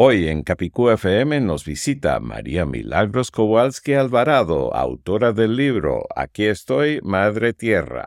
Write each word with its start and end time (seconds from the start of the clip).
Hoy 0.00 0.28
en 0.28 0.44
Capicú 0.44 0.90
FM 0.90 1.40
nos 1.40 1.64
visita 1.64 2.20
María 2.20 2.64
Milagros 2.64 3.32
Kowalski 3.32 3.94
Alvarado, 3.94 4.72
autora 4.72 5.32
del 5.32 5.56
libro 5.56 6.06
Aquí 6.14 6.44
estoy, 6.44 7.00
Madre 7.02 7.52
Tierra. 7.52 8.06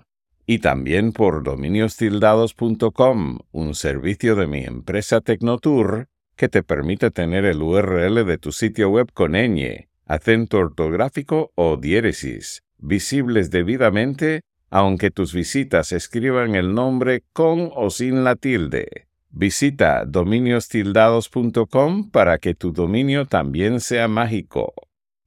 Y 0.47 0.61
también 0.61 1.11
por 1.11 1.43
dominiostildados.com, 1.43 3.39
un 3.51 3.75
servicio 3.75 4.37
de 4.37 4.47
mi 4.47 4.62
empresa 4.62 5.21
Tecnotour 5.21 6.07
que 6.37 6.49
te 6.49 6.62
permite 6.62 7.11
tener 7.11 7.45
el 7.45 7.61
URL 7.61 8.25
de 8.25 8.39
tu 8.39 8.53
sitio 8.53 8.91
web 8.91 9.11
con 9.12 9.33
ñ, 9.33 9.89
acento 10.05 10.59
ortográfico 10.59 11.51
o 11.57 11.79
diéresis, 11.79 12.62
visibles 12.79 13.51
debidamente, 13.51 14.43
aunque 14.71 15.11
tus 15.11 15.34
visitas 15.34 15.91
escriban 15.91 16.55
el 16.55 16.75
nombre 16.75 17.25
con 17.33 17.73
o 17.75 17.91
sin 17.91 18.23
la 18.23 18.37
tilde. 18.37 19.06
Visita 19.39 20.06
dominiostildados.com 20.06 22.11
para 22.11 22.39
que 22.39 22.55
tu 22.55 22.73
dominio 22.73 23.27
también 23.27 23.81
sea 23.81 24.09
mágico. 24.09 24.73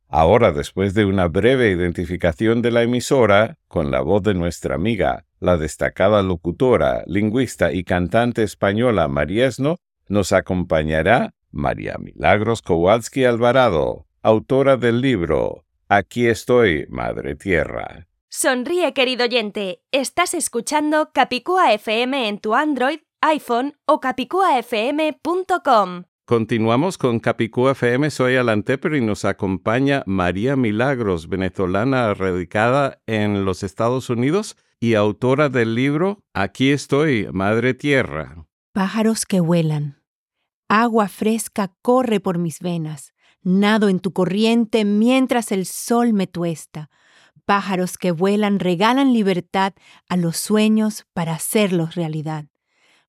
Ahora, 0.07 0.51
después 0.51 0.95
de 0.95 1.05
una 1.05 1.27
breve 1.27 1.69
identificación 1.69 2.63
de 2.63 2.71
la 2.71 2.81
emisora, 2.81 3.59
con 3.67 3.91
la 3.91 4.01
voz 4.01 4.23
de 4.23 4.33
nuestra 4.33 4.73
amiga, 4.73 5.27
la 5.39 5.57
destacada 5.57 6.23
locutora, 6.23 7.03
lingüista 7.05 7.71
y 7.71 7.83
cantante 7.83 8.41
española 8.41 9.07
Mariesno, 9.07 9.75
nos 10.07 10.33
acompañará 10.33 11.35
María 11.51 11.97
Milagros 11.99 12.63
Kowalski 12.63 13.25
Alvarado, 13.25 14.07
autora 14.23 14.75
del 14.75 15.01
libro 15.01 15.65
Aquí 15.87 16.25
estoy, 16.25 16.87
Madre 16.89 17.35
Tierra. 17.35 18.07
Sonríe, 18.27 18.91
querido 18.93 19.25
oyente. 19.25 19.83
Estás 19.91 20.33
escuchando 20.33 21.11
Capicúa 21.13 21.73
FM 21.73 22.27
en 22.27 22.39
tu 22.39 22.55
Android, 22.55 23.01
iPhone 23.21 23.73
o 23.85 23.99
capicuafm.com. 23.99 26.03
Continuamos 26.25 26.97
con 26.99 27.19
Capicú 27.19 27.69
FM, 27.69 28.11
soy 28.11 28.35
Alan 28.35 28.61
Tepper 28.61 28.93
y 28.93 29.01
nos 29.01 29.25
acompaña 29.25 30.03
María 30.05 30.55
Milagros, 30.55 31.27
venezolana 31.27 32.13
radicada 32.13 33.01
en 33.07 33.45
los 33.45 33.63
Estados 33.63 34.11
Unidos 34.11 34.55
y 34.79 34.93
autora 34.93 35.49
del 35.49 35.73
libro 35.73 36.19
Aquí 36.35 36.69
estoy, 36.69 37.27
Madre 37.31 37.73
Tierra. 37.73 38.45
Pájaros 38.73 39.25
que 39.25 39.39
vuelan. 39.39 40.03
Agua 40.69 41.07
fresca 41.07 41.73
corre 41.81 42.19
por 42.19 42.37
mis 42.37 42.59
venas. 42.59 43.13
Nado 43.41 43.89
en 43.89 43.99
tu 43.99 44.13
corriente 44.13 44.85
mientras 44.85 45.51
el 45.51 45.65
sol 45.65 46.13
me 46.13 46.27
tuesta. 46.27 46.91
Pájaros 47.45 47.97
que 47.97 48.11
vuelan 48.11 48.59
regalan 48.59 49.13
libertad 49.13 49.73
a 50.07 50.15
los 50.15 50.37
sueños 50.37 51.07
para 51.13 51.33
hacerlos 51.33 51.95
realidad. 51.95 52.45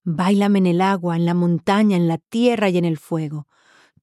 Báilame 0.05 0.59
en 0.61 0.67
el 0.67 0.81
agua, 0.81 1.17
en 1.17 1.27
la 1.27 1.35
montaña, 1.35 1.97
en 1.97 2.09
la 2.09 2.19
tierra 2.19 2.71
y 2.71 2.79
en 2.79 2.85
el 2.85 2.97
fuego. 2.97 3.47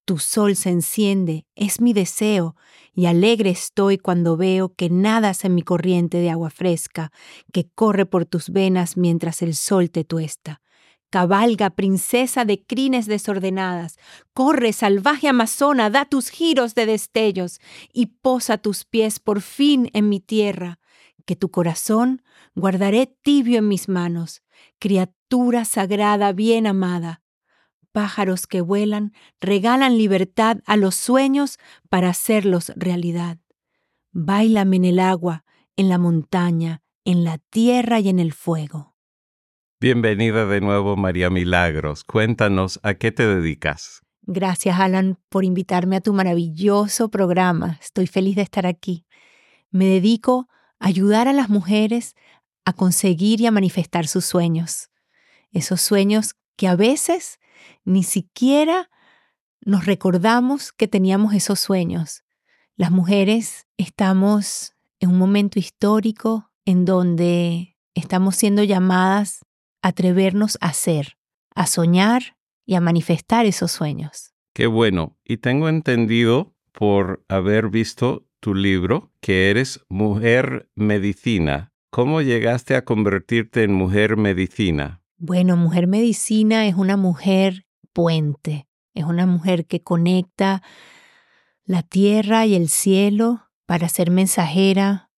Tu 0.05 0.19
sol 0.19 0.55
se 0.55 0.69
enciende, 0.69 1.45
es 1.55 1.81
mi 1.81 1.91
deseo, 1.91 2.55
y 2.93 3.07
alegre 3.07 3.49
estoy 3.49 3.97
cuando 3.97 4.37
veo 4.37 4.73
que 4.73 4.89
nadas 4.89 5.43
en 5.43 5.55
mi 5.55 5.63
corriente 5.63 6.17
de 6.19 6.29
agua 6.29 6.49
fresca, 6.49 7.11
que 7.51 7.67
corre 7.75 8.05
por 8.05 8.25
tus 8.25 8.49
venas 8.49 8.95
mientras 8.95 9.41
el 9.41 9.55
sol 9.55 9.89
te 9.89 10.03
tuesta. 10.03 10.61
Cabalga, 11.09 11.71
princesa 11.71 12.45
de 12.45 12.63
crines 12.63 13.05
desordenadas, 13.05 13.97
corre, 14.33 14.73
salvaje 14.73 15.27
amazona, 15.27 15.89
da 15.89 16.05
tus 16.05 16.29
giros 16.29 16.75
de 16.75 16.85
destellos 16.85 17.59
y 17.91 18.07
posa 18.07 18.57
tus 18.57 18.85
pies 18.85 19.19
por 19.19 19.41
fin 19.41 19.89
en 19.93 20.09
mi 20.09 20.19
tierra, 20.19 20.79
que 21.27 21.35
tu 21.35 21.51
corazón 21.51 22.23
guardaré 22.55 23.05
tibio 23.21 23.59
en 23.59 23.67
mis 23.67 23.89
manos, 23.89 24.41
criatura 24.79 25.65
sagrada 25.65 26.31
bien 26.31 26.65
amada. 26.65 27.21
Pájaros 27.91 28.47
que 28.47 28.61
vuelan 28.61 29.11
regalan 29.41 29.97
libertad 29.97 30.57
a 30.65 30.77
los 30.77 30.95
sueños 30.95 31.59
para 31.89 32.09
hacerlos 32.09 32.71
realidad. 32.75 33.37
Báilame 34.11 34.77
en 34.77 34.85
el 34.85 34.99
agua, 34.99 35.43
en 35.75 35.89
la 35.89 35.97
montaña, 35.97 36.81
en 37.05 37.23
la 37.23 37.37
tierra 37.37 37.99
y 37.99 38.09
en 38.09 38.19
el 38.19 38.33
fuego. 38.33 38.95
Bienvenida 39.79 40.45
de 40.45 40.61
nuevo, 40.61 40.95
María 40.95 41.29
Milagros. 41.29 42.03
Cuéntanos 42.03 42.79
a 42.83 42.95
qué 42.95 43.11
te 43.11 43.27
dedicas. 43.27 44.01
Gracias, 44.21 44.79
Alan, 44.79 45.19
por 45.29 45.43
invitarme 45.43 45.97
a 45.97 46.01
tu 46.01 46.13
maravilloso 46.13 47.09
programa. 47.09 47.77
Estoy 47.81 48.07
feliz 48.07 48.35
de 48.37 48.41
estar 48.43 48.65
aquí. 48.65 49.05
Me 49.71 49.85
dedico 49.85 50.47
a 50.49 50.56
ayudar 50.79 51.27
a 51.27 51.33
las 51.33 51.49
mujeres 51.49 52.15
a 52.65 52.73
conseguir 52.73 53.41
y 53.41 53.45
a 53.45 53.51
manifestar 53.51 54.07
sus 54.07 54.25
sueños. 54.25 54.89
Esos 55.51 55.81
sueños 55.81 56.35
que 56.55 56.67
a 56.67 56.75
veces 56.75 57.39
ni 57.85 58.03
siquiera 58.03 58.89
nos 59.61 59.85
recordamos 59.85 60.71
que 60.71 60.87
teníamos 60.87 61.33
esos 61.33 61.59
sueños. 61.59 62.23
Las 62.75 62.91
mujeres 62.91 63.67
estamos 63.77 64.75
en 64.99 65.11
un 65.11 65.17
momento 65.17 65.59
histórico 65.59 66.51
en 66.65 66.85
donde 66.85 67.77
estamos 67.95 68.35
siendo 68.35 68.63
llamadas 68.63 69.45
a 69.81 69.89
atrevernos 69.89 70.57
a 70.61 70.73
ser, 70.73 71.17
a 71.55 71.65
soñar 71.65 72.37
y 72.65 72.75
a 72.75 72.81
manifestar 72.81 73.45
esos 73.45 73.71
sueños. 73.71 74.33
Qué 74.53 74.67
bueno. 74.67 75.17
Y 75.23 75.37
tengo 75.37 75.69
entendido 75.69 76.53
por 76.71 77.23
haber 77.27 77.69
visto 77.69 78.26
tu 78.39 78.53
libro 78.53 79.11
que 79.19 79.49
eres 79.49 79.81
mujer 79.89 80.69
medicina. 80.75 81.71
¿Cómo 81.89 82.21
llegaste 82.21 82.75
a 82.75 82.85
convertirte 82.85 83.63
en 83.63 83.73
mujer 83.73 84.17
medicina? 84.17 85.01
Bueno, 85.17 85.57
mujer 85.57 85.87
medicina 85.87 86.67
es 86.67 86.75
una 86.75 86.97
mujer 86.97 87.65
puente, 87.93 88.67
es 88.93 89.05
una 89.05 89.25
mujer 89.25 89.65
que 89.65 89.81
conecta 89.81 90.61
la 91.65 91.81
tierra 91.81 92.45
y 92.45 92.55
el 92.55 92.69
cielo 92.69 93.49
para 93.65 93.89
ser 93.89 94.11
mensajera, 94.11 95.09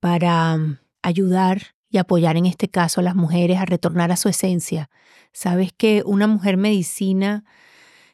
para 0.00 0.54
um, 0.54 0.76
ayudar 1.02 1.74
y 1.88 1.98
apoyar 1.98 2.36
en 2.36 2.46
este 2.46 2.68
caso 2.68 3.00
a 3.00 3.04
las 3.04 3.14
mujeres 3.14 3.58
a 3.58 3.64
retornar 3.64 4.12
a 4.12 4.16
su 4.16 4.28
esencia. 4.28 4.90
Sabes 5.32 5.72
que 5.72 6.02
una 6.06 6.26
mujer 6.26 6.56
medicina 6.56 7.44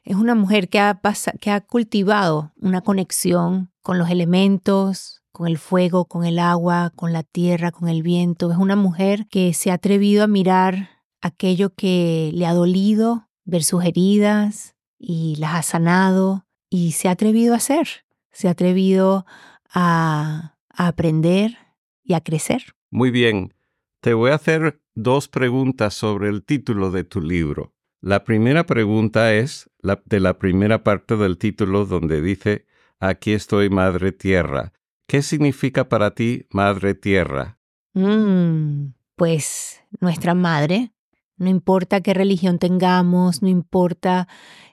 es 0.05 0.17
una 0.17 0.35
mujer 0.35 0.69
que 0.69 0.79
ha, 0.81 1.61
cultivado 1.67 2.53
una 2.61 2.81
conexión 2.81 3.71
con 3.83 3.99
los 3.99 4.11
elementos, 4.11 5.23
con 5.31 5.47
el 5.47 5.59
fuego, 5.59 6.07
con 6.07 6.25
el 6.25 6.39
agua, 6.39 6.93
con 6.95 7.13
la 7.13 7.23
tierra, 7.23 7.71
con 7.71 7.89
el 7.89 8.03
viento. 8.03 8.51
Es 8.51 8.59
una 8.59 8.77
mujer 8.77 9.27
que 9.31 9.55
se 9.55 9.71
ha 9.71 9.75
atrevido 9.75 10.25
a 10.25 10.27
mirar 10.29 10.91
aquello 11.21 11.75
que 11.75 12.31
le 12.35 12.47
ha 12.47 12.53
dolido, 12.53 13.29
ver 13.45 13.65
sus 13.65 13.85
heridas 13.85 14.75
y 14.99 15.37
las 15.37 15.55
ha 15.55 15.63
sanado 15.63 16.47
y 16.69 16.93
se 16.93 17.09
ha 17.09 17.13
atrevido 17.13 17.55
a 17.55 17.59
hacer, 17.59 18.05
se 18.31 18.49
ha 18.49 18.53
atrevido 18.53 19.25
a 19.73 20.57
aprender 20.69 21.59
y 22.03 22.15
a 22.15 22.21
crecer. 22.21 22.75
Muy 22.91 23.11
bien, 23.11 23.55
te 24.01 24.15
voy 24.15 24.33
a 24.33 24.35
hacer 24.35 24.83
dos 24.95 25.29
preguntas 25.29 25.95
sobre 25.95 26.29
el 26.29 26.45
título 26.45 26.91
de 26.91 27.05
tu 27.05 27.21
libro. 27.21 27.72
La 28.03 28.25
primera 28.25 28.67
pregunta 28.67 29.33
es 29.33 29.71
la, 29.79 30.03
de 30.05 30.19
la 30.19 30.37
primera 30.37 30.83
parte 30.83 31.17
del 31.17 31.39
título 31.39 31.87
donde 31.87 32.21
dice, 32.21 32.67
Aquí 32.99 33.33
estoy, 33.33 33.71
Madre 33.71 34.11
Tierra. 34.11 34.73
¿Qué 35.07 35.23
significa 35.23 35.89
para 35.89 36.13
ti, 36.13 36.49
Madre 36.51 36.95
Tierra? 36.95 37.61
Mm, 37.95 38.95
pues 39.15 39.81
nuestra 40.01 40.35
madre, 40.35 40.93
no 41.37 41.49
importa 41.49 42.01
qué 42.01 42.13
religión 42.13 42.59
tengamos, 42.59 43.41
no 43.41 43.49
importa 43.49 44.27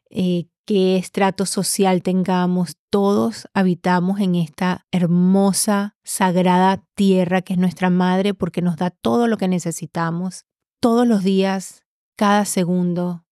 eh, 0.09 0.47
qué 0.65 0.97
estrato 0.97 1.45
social 1.45 2.01
tengamos, 2.01 2.77
todos 2.89 3.47
habitamos 3.53 4.21
en 4.21 4.33
esta 4.33 4.87
hermosa, 4.91 5.97
sagrada 6.03 6.83
tierra 6.95 7.43
que 7.43 7.53
es 7.53 7.59
nuestra 7.59 7.91
madre 7.91 8.33
porque 8.33 8.63
nos 8.63 8.77
da 8.77 8.89
todo 8.89 9.27
lo 9.27 9.37
que 9.37 9.47
necesitamos 9.47 10.45
todos 10.79 11.05
los 11.05 11.23
días, 11.23 11.83
cada 12.19 12.44
segundo. 12.44 13.24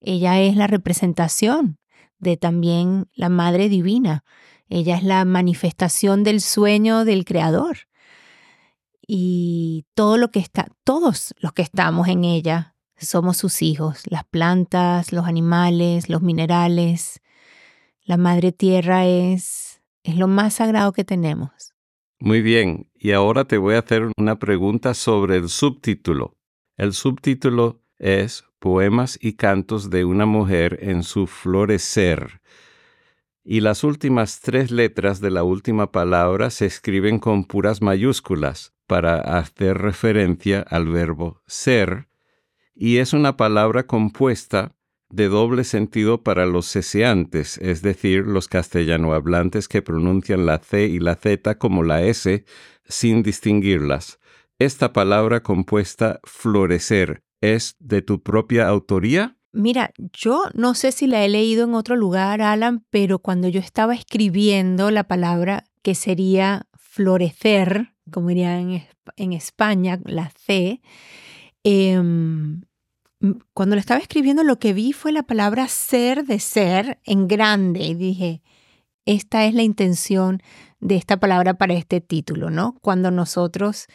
Ella 0.00 0.40
es 0.40 0.54
la 0.54 0.68
representación 0.68 1.76
de 2.20 2.36
también 2.36 3.08
la 3.12 3.28
Madre 3.28 3.68
Divina. 3.68 4.22
Ella 4.68 4.96
es 4.96 5.02
la 5.02 5.24
manifestación 5.24 6.22
del 6.22 6.40
sueño 6.40 7.04
del 7.04 7.24
Creador. 7.24 7.78
Y 9.04 9.86
todo 9.94 10.18
lo 10.18 10.30
que 10.30 10.38
está, 10.38 10.68
todos 10.84 11.34
los 11.38 11.52
que 11.52 11.62
estamos 11.62 12.06
en 12.06 12.22
ella, 12.22 12.76
somos 12.96 13.38
sus 13.38 13.60
hijos, 13.60 14.02
las 14.08 14.22
plantas, 14.22 15.12
los 15.12 15.26
animales, 15.26 16.08
los 16.08 16.22
minerales. 16.22 17.20
La 18.04 18.18
madre 18.18 18.52
tierra 18.52 19.04
es, 19.04 19.82
es 20.04 20.14
lo 20.14 20.28
más 20.28 20.54
sagrado 20.54 20.92
que 20.92 21.02
tenemos. 21.02 21.74
Muy 22.20 22.40
bien, 22.40 22.88
y 22.94 23.10
ahora 23.10 23.46
te 23.46 23.58
voy 23.58 23.74
a 23.74 23.80
hacer 23.80 24.12
una 24.16 24.38
pregunta 24.38 24.94
sobre 24.94 25.38
el 25.38 25.48
subtítulo. 25.48 26.36
El 26.76 26.92
subtítulo 26.92 27.82
es 27.98 28.44
Poemas 28.58 29.18
y 29.20 29.34
cantos 29.34 29.88
de 29.90 30.04
una 30.04 30.26
mujer 30.26 30.78
en 30.82 31.04
su 31.04 31.26
florecer. 31.26 32.40
Y 33.44 33.60
las 33.60 33.84
últimas 33.84 34.40
tres 34.40 34.70
letras 34.70 35.20
de 35.20 35.30
la 35.30 35.44
última 35.44 35.92
palabra 35.92 36.50
se 36.50 36.66
escriben 36.66 37.18
con 37.18 37.44
puras 37.44 37.82
mayúsculas 37.82 38.74
para 38.86 39.38
hacer 39.38 39.78
referencia 39.78 40.60
al 40.60 40.88
verbo 40.88 41.42
ser 41.46 42.08
y 42.80 42.98
es 42.98 43.12
una 43.12 43.36
palabra 43.36 43.86
compuesta 43.86 44.76
de 45.10 45.28
doble 45.28 45.64
sentido 45.64 46.22
para 46.22 46.46
los 46.46 46.70
ceseantes, 46.70 47.58
es 47.58 47.82
decir, 47.82 48.26
los 48.26 48.46
castellanohablantes 48.46 49.66
que 49.66 49.82
pronuncian 49.82 50.46
la 50.46 50.58
C 50.58 50.86
y 50.86 51.00
la 51.00 51.16
Z 51.16 51.58
como 51.58 51.82
la 51.82 52.02
S 52.02 52.44
sin 52.84 53.22
distinguirlas. 53.22 54.20
Esta 54.58 54.92
palabra 54.92 55.42
compuesta 55.42 56.20
florecer 56.24 57.22
es 57.40 57.76
de 57.78 58.02
tu 58.02 58.22
propia 58.22 58.68
autoría? 58.68 59.36
Mira, 59.52 59.92
yo 60.12 60.44
no 60.54 60.74
sé 60.74 60.92
si 60.92 61.06
la 61.06 61.24
he 61.24 61.28
leído 61.28 61.64
en 61.64 61.74
otro 61.74 61.96
lugar, 61.96 62.42
Alan, 62.42 62.84
pero 62.90 63.18
cuando 63.18 63.48
yo 63.48 63.60
estaba 63.60 63.94
escribiendo 63.94 64.90
la 64.90 65.04
palabra 65.04 65.64
que 65.82 65.94
sería 65.94 66.66
florecer, 66.76 67.94
como 68.10 68.28
dirían 68.28 68.82
en, 69.16 69.32
España, 69.32 70.00
la 70.04 70.30
C, 70.30 70.80
eh, 71.64 72.00
cuando 73.52 73.74
lo 73.74 73.80
estaba 73.80 74.00
escribiendo 74.00 74.44
lo 74.44 74.58
que 74.58 74.72
vi 74.72 74.92
fue 74.92 75.12
la 75.12 75.24
palabra 75.24 75.66
ser 75.68 76.24
de 76.24 76.38
ser 76.38 77.00
en 77.04 77.26
grande 77.26 77.84
y 77.84 77.94
dije, 77.94 78.42
esta 79.06 79.44
es 79.46 79.54
la 79.54 79.62
intención 79.62 80.42
de 80.80 80.96
esta 80.96 81.18
palabra 81.18 81.54
para 81.54 81.74
este 81.74 82.00
título, 82.00 82.50
¿no? 82.50 82.76
Cuando 82.80 83.10
nosotros 83.10 83.86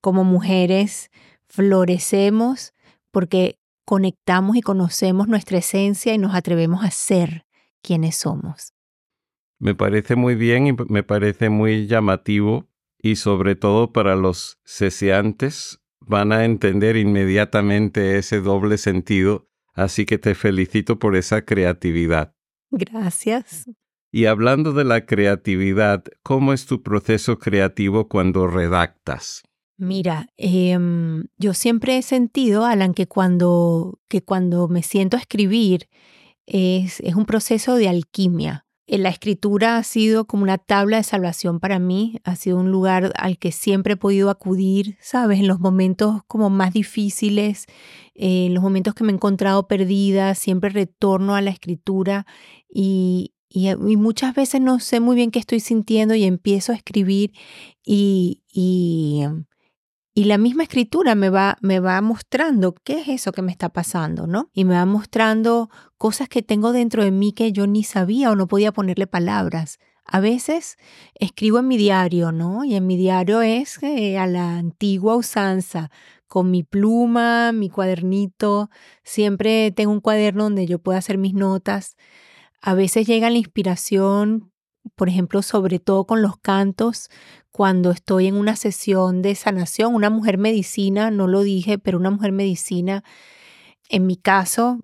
como 0.00 0.24
mujeres 0.24 1.10
florecemos 1.46 2.74
porque 3.14 3.60
conectamos 3.86 4.56
y 4.56 4.60
conocemos 4.60 5.28
nuestra 5.28 5.58
esencia 5.58 6.12
y 6.12 6.18
nos 6.18 6.34
atrevemos 6.34 6.84
a 6.84 6.90
ser 6.90 7.46
quienes 7.80 8.16
somos. 8.16 8.74
Me 9.60 9.74
parece 9.74 10.16
muy 10.16 10.34
bien 10.34 10.66
y 10.66 10.72
me 10.88 11.04
parece 11.04 11.48
muy 11.48 11.86
llamativo 11.86 12.68
y 12.98 13.16
sobre 13.16 13.54
todo 13.54 13.92
para 13.92 14.16
los 14.16 14.58
ceseantes 14.64 15.80
van 16.00 16.32
a 16.32 16.44
entender 16.44 16.96
inmediatamente 16.96 18.18
ese 18.18 18.40
doble 18.40 18.78
sentido, 18.78 19.48
así 19.74 20.06
que 20.06 20.18
te 20.18 20.34
felicito 20.34 20.98
por 20.98 21.14
esa 21.14 21.42
creatividad. 21.44 22.34
Gracias. 22.70 23.70
Y 24.10 24.26
hablando 24.26 24.72
de 24.72 24.84
la 24.84 25.06
creatividad, 25.06 26.04
¿cómo 26.22 26.52
es 26.52 26.66
tu 26.66 26.82
proceso 26.82 27.38
creativo 27.38 28.08
cuando 28.08 28.48
redactas? 28.48 29.44
Mira, 29.76 30.28
em, 30.36 31.24
yo 31.36 31.52
siempre 31.52 31.98
he 31.98 32.02
sentido, 32.02 32.64
Alan, 32.64 32.94
que 32.94 33.08
cuando, 33.08 34.00
que 34.08 34.22
cuando 34.22 34.68
me 34.68 34.82
siento 34.82 35.16
a 35.16 35.20
escribir 35.20 35.88
es, 36.46 37.00
es 37.00 37.14
un 37.16 37.26
proceso 37.26 37.74
de 37.76 37.88
alquimia. 37.88 38.66
Eh, 38.86 38.98
la 38.98 39.08
escritura 39.08 39.78
ha 39.78 39.82
sido 39.82 40.26
como 40.26 40.42
una 40.42 40.58
tabla 40.58 40.98
de 40.98 41.04
salvación 41.04 41.58
para 41.58 41.78
mí, 41.78 42.20
ha 42.24 42.36
sido 42.36 42.58
un 42.58 42.70
lugar 42.70 43.12
al 43.16 43.38
que 43.38 43.50
siempre 43.50 43.94
he 43.94 43.96
podido 43.96 44.30
acudir, 44.30 44.96
¿sabes? 45.00 45.40
En 45.40 45.48
los 45.48 45.58
momentos 45.58 46.20
como 46.26 46.50
más 46.50 46.72
difíciles, 46.72 47.66
eh, 48.14 48.46
en 48.46 48.54
los 48.54 48.62
momentos 48.62 48.94
que 48.94 49.04
me 49.04 49.12
he 49.12 49.14
encontrado 49.14 49.66
perdida, 49.68 50.34
siempre 50.34 50.70
retorno 50.70 51.34
a 51.34 51.40
la 51.40 51.50
escritura 51.50 52.26
y, 52.68 53.32
y, 53.48 53.74
muchas 53.96 54.34
veces 54.34 54.60
no 54.60 54.80
sé 54.80 55.00
muy 55.00 55.16
bien 55.16 55.30
qué 55.30 55.38
estoy 55.38 55.60
sintiendo 55.60 56.14
y 56.14 56.24
empiezo 56.24 56.72
a 56.72 56.76
escribir 56.76 57.32
y, 57.84 58.42
y 58.52 59.22
y 60.14 60.24
la 60.24 60.38
misma 60.38 60.62
escritura 60.62 61.16
me 61.16 61.28
va, 61.28 61.58
me 61.60 61.80
va 61.80 62.00
mostrando 62.00 62.74
qué 62.84 63.00
es 63.00 63.08
eso 63.08 63.32
que 63.32 63.42
me 63.42 63.50
está 63.50 63.70
pasando, 63.70 64.28
¿no? 64.28 64.48
Y 64.52 64.64
me 64.64 64.74
va 64.74 64.86
mostrando 64.86 65.70
cosas 65.98 66.28
que 66.28 66.40
tengo 66.40 66.70
dentro 66.70 67.02
de 67.02 67.10
mí 67.10 67.32
que 67.32 67.50
yo 67.50 67.66
ni 67.66 67.82
sabía 67.82 68.30
o 68.30 68.36
no 68.36 68.46
podía 68.46 68.72
ponerle 68.72 69.08
palabras. 69.08 69.78
A 70.06 70.20
veces 70.20 70.76
escribo 71.14 71.58
en 71.58 71.66
mi 71.66 71.76
diario, 71.76 72.30
¿no? 72.30 72.64
Y 72.64 72.76
en 72.76 72.86
mi 72.86 72.96
diario 72.96 73.42
es 73.42 73.82
eh, 73.82 74.16
a 74.16 74.28
la 74.28 74.56
antigua 74.58 75.16
usanza, 75.16 75.90
con 76.28 76.50
mi 76.50 76.62
pluma, 76.62 77.50
mi 77.50 77.68
cuadernito. 77.68 78.70
Siempre 79.02 79.72
tengo 79.72 79.90
un 79.92 80.00
cuaderno 80.00 80.44
donde 80.44 80.66
yo 80.66 80.78
pueda 80.78 80.98
hacer 80.98 81.18
mis 81.18 81.34
notas. 81.34 81.96
A 82.62 82.74
veces 82.74 83.06
llega 83.06 83.30
la 83.30 83.38
inspiración, 83.38 84.52
por 84.94 85.08
ejemplo, 85.08 85.42
sobre 85.42 85.80
todo 85.80 86.06
con 86.06 86.22
los 86.22 86.36
cantos, 86.38 87.08
cuando 87.54 87.92
estoy 87.92 88.26
en 88.26 88.34
una 88.34 88.56
sesión 88.56 89.22
de 89.22 89.36
sanación, 89.36 89.94
una 89.94 90.10
mujer 90.10 90.38
medicina, 90.38 91.12
no 91.12 91.28
lo 91.28 91.42
dije, 91.42 91.78
pero 91.78 91.98
una 91.98 92.10
mujer 92.10 92.32
medicina, 92.32 93.04
en 93.88 94.06
mi 94.06 94.16
caso, 94.16 94.80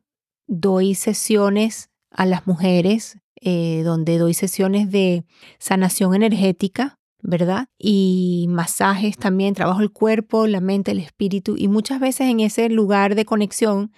doy 0.46 0.94
sesiones 0.94 1.90
a 2.12 2.26
las 2.26 2.46
mujeres, 2.46 3.18
eh, 3.40 3.82
donde 3.82 4.18
doy 4.18 4.34
sesiones 4.34 4.88
de 4.92 5.24
sanación 5.58 6.14
energética, 6.14 6.94
¿verdad? 7.24 7.66
Y 7.76 8.46
masajes 8.48 9.18
también, 9.18 9.54
trabajo 9.54 9.80
el 9.80 9.90
cuerpo, 9.90 10.46
la 10.46 10.60
mente, 10.60 10.92
el 10.92 11.00
espíritu, 11.00 11.56
y 11.58 11.66
muchas 11.66 11.98
veces 11.98 12.28
en 12.28 12.38
ese 12.38 12.68
lugar 12.68 13.16
de 13.16 13.24
conexión, 13.24 13.90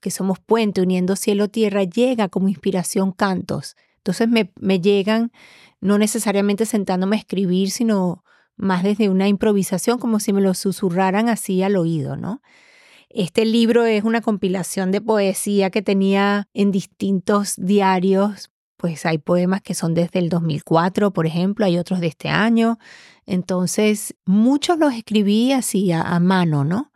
que 0.00 0.12
somos 0.12 0.38
puente 0.38 0.80
uniendo 0.80 1.16
cielo-tierra, 1.16 1.82
llega 1.82 2.28
como 2.28 2.48
inspiración 2.48 3.10
cantos. 3.10 3.74
Entonces 4.06 4.28
me, 4.60 4.80
llegan 4.80 5.32
no 5.80 5.98
necesariamente 5.98 6.64
sentándome 6.64 7.16
a 7.16 7.18
escribir, 7.18 7.70
sino 7.70 8.22
más 8.56 8.84
desde 8.84 9.08
una 9.08 9.26
improvisación, 9.26 9.98
como 9.98 10.20
si 10.20 10.32
me 10.32 10.40
lo 10.40 10.54
susurraran 10.54 11.28
así 11.28 11.64
al 11.64 11.76
oído, 11.76 12.16
¿no? 12.16 12.40
Este 13.10 13.44
libro 13.44 13.84
es 13.84 14.04
una 14.04 14.20
compilación 14.20 14.92
de 14.92 15.00
poesía 15.00 15.70
que 15.70 15.82
tenía 15.82 16.48
en 16.54 16.70
distintos 16.70 17.54
diarios, 17.56 18.52
pues 18.76 19.04
hay 19.06 19.18
poemas 19.18 19.60
que 19.60 19.74
son 19.74 19.94
desde 19.94 20.20
el 20.20 20.28
2004, 20.28 21.12
por 21.12 21.26
ejemplo, 21.26 21.66
hay 21.66 21.76
otros 21.76 21.98
de 21.98 22.06
este 22.06 22.28
año, 22.28 22.78
entonces 23.26 24.14
muchos 24.24 24.78
los 24.78 24.94
escribí 24.94 25.50
así 25.50 25.90
a, 25.90 26.20
mano, 26.20 26.62
¿no? 26.62 26.92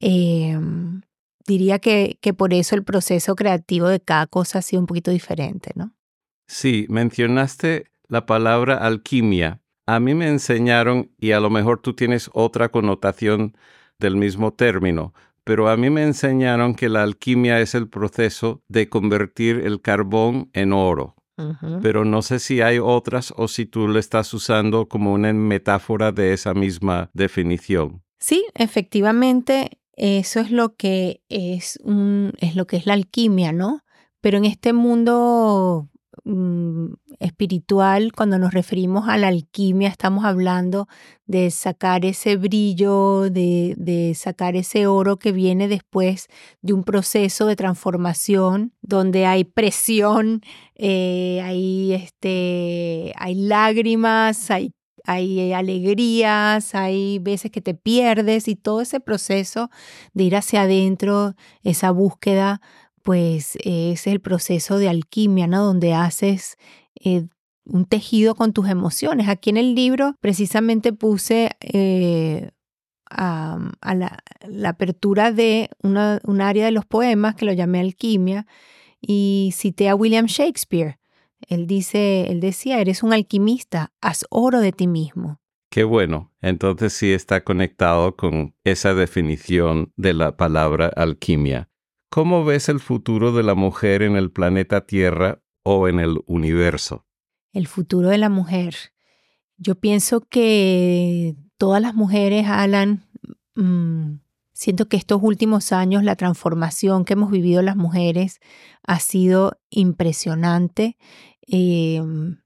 Em, 0.00 1.02
diría 1.46 1.78
que, 1.80 2.18
que 2.22 2.32
por 2.32 2.54
eso 2.54 2.74
el 2.76 2.84
proceso 2.84 3.36
creativo 3.36 3.88
de 3.88 4.00
cada 4.00 4.26
cosa 4.26 4.60
ha 4.60 4.62
sido 4.62 4.80
un 4.80 4.86
poquito 4.86 5.10
diferente, 5.10 5.72
¿no? 5.74 5.92
Sí, 6.50 6.86
mencionaste 6.88 7.92
la 8.08 8.26
palabra 8.26 8.74
alquimia. 8.74 9.62
A 9.86 10.00
mí 10.00 10.14
me 10.14 10.26
enseñaron, 10.26 11.12
y 11.16 11.30
a 11.30 11.38
lo 11.38 11.48
mejor 11.48 11.80
tú 11.80 11.94
tienes 11.94 12.28
otra 12.34 12.70
connotación 12.70 13.56
del 14.00 14.16
mismo 14.16 14.52
término, 14.52 15.14
pero 15.44 15.68
a 15.68 15.76
mí 15.76 15.90
me 15.90 16.02
enseñaron 16.02 16.74
que 16.74 16.88
la 16.88 17.04
alquimia 17.04 17.60
es 17.60 17.76
el 17.76 17.88
proceso 17.88 18.64
de 18.66 18.88
convertir 18.88 19.60
el 19.64 19.80
carbón 19.80 20.50
en 20.52 20.72
oro. 20.72 21.14
Pero 21.82 22.04
no 22.04 22.20
sé 22.20 22.40
si 22.40 22.60
hay 22.60 22.80
otras 22.80 23.32
o 23.36 23.46
si 23.46 23.64
tú 23.64 23.86
lo 23.86 24.00
estás 24.00 24.34
usando 24.34 24.88
como 24.88 25.12
una 25.12 25.32
metáfora 25.32 26.10
de 26.10 26.32
esa 26.32 26.52
misma 26.52 27.10
definición. 27.14 28.02
Sí, 28.18 28.44
efectivamente, 28.54 29.78
eso 29.94 30.40
es 30.40 30.50
lo 30.50 30.74
que 30.74 31.22
es, 31.28 31.78
un, 31.84 32.32
es 32.38 32.56
lo 32.56 32.66
que 32.66 32.76
es 32.76 32.86
la 32.86 32.94
alquimia, 32.94 33.52
¿no? 33.52 33.84
pero 34.20 34.38
en 34.38 34.44
este 34.44 34.72
mundo 34.72 35.88
mm, 36.24 36.92
espiritual, 37.18 38.12
cuando 38.12 38.38
nos 38.38 38.52
referimos 38.52 39.08
a 39.08 39.16
la 39.16 39.28
alquimia, 39.28 39.88
estamos 39.88 40.24
hablando 40.24 40.88
de 41.26 41.50
sacar 41.50 42.04
ese 42.04 42.36
brillo, 42.36 43.30
de, 43.30 43.74
de, 43.76 44.14
sacar 44.14 44.56
ese 44.56 44.86
oro 44.86 45.18
que 45.18 45.32
viene 45.32 45.68
después 45.68 46.28
de 46.62 46.72
un 46.72 46.84
proceso 46.84 47.46
de 47.46 47.56
transformación 47.56 48.72
donde 48.82 49.26
hay 49.26 49.44
presión, 49.44 50.42
eh, 50.76 51.40
hay, 51.42 51.92
este, 51.92 53.12
hay 53.16 53.34
lágrimas, 53.34 54.50
hay 54.50 54.72
hay 55.04 55.52
alegrías, 55.52 56.74
hay 56.74 57.18
veces 57.18 57.50
que 57.50 57.60
te 57.60 57.74
pierdes 57.74 58.48
y 58.48 58.56
todo 58.56 58.80
ese 58.80 59.00
proceso 59.00 59.70
de 60.14 60.24
ir 60.24 60.36
hacia 60.36 60.62
adentro, 60.62 61.34
esa 61.62 61.90
búsqueda, 61.90 62.60
pues 63.02 63.56
es 63.64 64.06
el 64.06 64.20
proceso 64.20 64.78
de 64.78 64.88
alquimia, 64.88 65.46
¿no? 65.46 65.64
Donde 65.64 65.94
haces 65.94 66.56
eh, 67.02 67.26
un 67.64 67.84
tejido 67.84 68.34
con 68.34 68.52
tus 68.52 68.68
emociones. 68.68 69.28
Aquí 69.28 69.50
en 69.50 69.56
el 69.56 69.74
libro 69.74 70.14
precisamente 70.20 70.92
puse 70.92 71.50
eh, 71.60 72.50
a, 73.10 73.58
la, 73.94 74.68
apertura 74.68 75.32
de 75.32 75.70
una, 75.82 76.20
un 76.24 76.40
área 76.40 76.64
de 76.64 76.72
los 76.72 76.86
poemas 76.86 77.34
que 77.34 77.44
lo 77.44 77.52
llamé 77.52 77.80
alquimia 77.80 78.46
y 79.00 79.52
cité 79.54 79.88
a 79.88 79.94
William 79.94 80.26
Shakespeare. 80.26 80.98
Él 81.48 81.66
dice, 81.66 82.30
él 82.30 82.40
decía, 82.40 82.80
eres 82.80 83.02
un 83.02 83.12
alquimista, 83.12 83.92
haz 84.00 84.26
oro 84.30 84.60
de 84.60 84.72
ti 84.72 84.86
mismo. 84.86 85.40
Qué 85.70 85.84
bueno. 85.84 86.32
Entonces 86.42 86.92
sí 86.92 87.12
está 87.12 87.44
conectado 87.44 88.16
con 88.16 88.54
esa 88.64 88.94
definición 88.94 89.92
de 89.96 90.14
la 90.14 90.36
palabra 90.36 90.88
alquimia. 90.88 91.69
¿Cómo 92.10 92.44
ves 92.44 92.68
el 92.68 92.80
futuro 92.80 93.30
de 93.30 93.44
la 93.44 93.54
mujer 93.54 94.02
en 94.02 94.16
el 94.16 94.32
planeta 94.32 94.84
Tierra 94.84 95.44
o 95.62 95.86
en 95.86 96.00
el 96.00 96.18
universo? 96.26 97.06
El 97.52 97.68
futuro 97.68 98.08
de 98.08 98.18
la 98.18 98.28
mujer. 98.28 98.74
Yo 99.58 99.76
pienso 99.76 100.20
que 100.20 101.36
todas 101.56 101.80
las 101.80 101.94
mujeres, 101.94 102.48
Alan, 102.48 103.04
mm, 103.54 104.18
siento 104.52 104.88
que 104.88 104.96
estos 104.96 105.20
últimos 105.22 105.70
años 105.70 106.02
la 106.02 106.16
transformación 106.16 107.04
que 107.04 107.12
hemos 107.12 107.30
vivido 107.30 107.62
las 107.62 107.76
mujeres 107.76 108.40
ha 108.82 108.98
sido 108.98 109.60
impresionante. 109.70 110.96
Em, 111.42 112.40